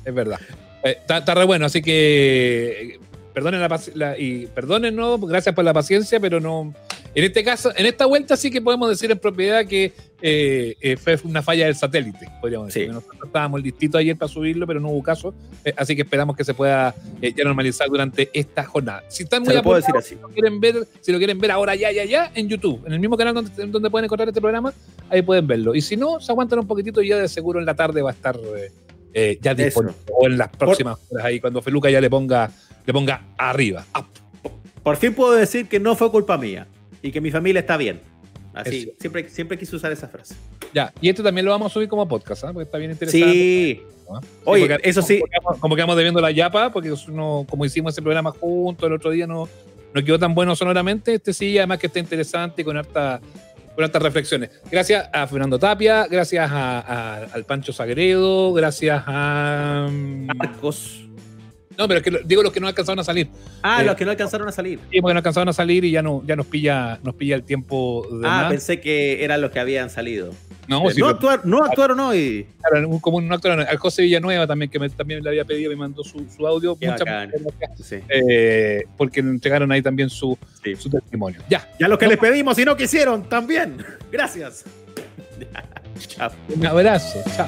[0.03, 0.39] es verdad.
[0.83, 2.99] Eh, Está está re bueno, así que eh,
[3.33, 6.73] perdonen la, la- y perdonen, no, gracias por la paciencia, pero no.
[7.15, 10.97] En este caso, en esta vuelta sí que podemos decir en propiedad que eh, eh,
[10.97, 12.87] fue una falla del satélite, podríamos decir.
[12.87, 12.91] Sí.
[12.91, 15.31] Nosotros estábamos listitos ayer para subirlo, pero no hubo caso,
[15.63, 19.03] eh, así que esperamos que se pueda ya normalizar durante esta jornada.
[19.09, 20.15] Si están muy apurados, decir así.
[20.15, 22.93] si lo quieren ver, si lo quieren ver ahora ya, ya, ya, en YouTube, en
[22.93, 24.73] el mismo canal donde, donde pueden encontrar este programa,
[25.09, 25.75] ahí pueden verlo.
[25.75, 28.09] Y si no, se aguantan un poquito y ya de seguro en la tarde va
[28.09, 28.39] a estar
[29.39, 29.95] ya disponible.
[30.19, 32.49] O en las próximas horas ahí, cuando Feluca ya le ponga,
[32.83, 33.85] le ponga arriba.
[33.95, 34.07] up.
[34.81, 36.67] Por fin puedo decir que no fue culpa mía
[37.03, 38.01] y que mi familia está bien.
[38.55, 38.91] Así, Eso.
[38.99, 40.35] siempre, siempre quise usar esa frase.
[40.73, 42.53] Ya, y este también lo vamos a subir como podcast, ¿ah?
[42.53, 43.31] porque está bien interesante.
[43.31, 43.81] Sí.
[44.09, 44.19] ¿no?
[44.45, 45.19] Oye, porque eso sí.
[45.19, 48.93] Como quedamos, como quedamos debiendo la yapa, porque no, como hicimos ese programa juntos el
[48.93, 49.47] otro día, no,
[49.93, 51.15] no quedó tan bueno sonoramente.
[51.15, 53.19] Este sí, además que está interesante con harta,
[53.75, 54.51] con hartas reflexiones.
[54.71, 59.87] Gracias a Fernando Tapia, gracias a- a- al Pancho Sagredo, gracias a.
[59.89, 61.05] mm, Marcos.
[61.77, 63.29] No, pero es que digo los que no alcanzaron a salir.
[63.63, 64.79] Ah, Eh, los que no alcanzaron a salir.
[64.91, 67.43] Sí, porque no alcanzaron a salir y ya, no, ya nos, pilla, nos pilla el
[67.43, 68.49] tiempo de Ah, más.
[68.51, 70.31] pensé que eran los que habían salido.
[70.67, 72.47] No, Eh, sí, no, actuar- no actuaron hoy.
[72.61, 75.69] Claro, un, como un actor, al José Villanueva también, que me- también le había pedido,
[75.71, 76.75] me mandó su, su audio.
[76.79, 77.41] Muchas gracias,
[77.83, 77.97] Sí.
[78.07, 80.75] eh, porque entregaron ahí también su, Sí.
[80.75, 81.41] su testimonio.
[81.49, 83.77] Ya, Ya los que les pedimos y no quisieron también.
[84.11, 84.63] Gracias.
[86.07, 86.31] Chao.
[86.55, 87.19] un abrazo.
[87.35, 87.47] Chao.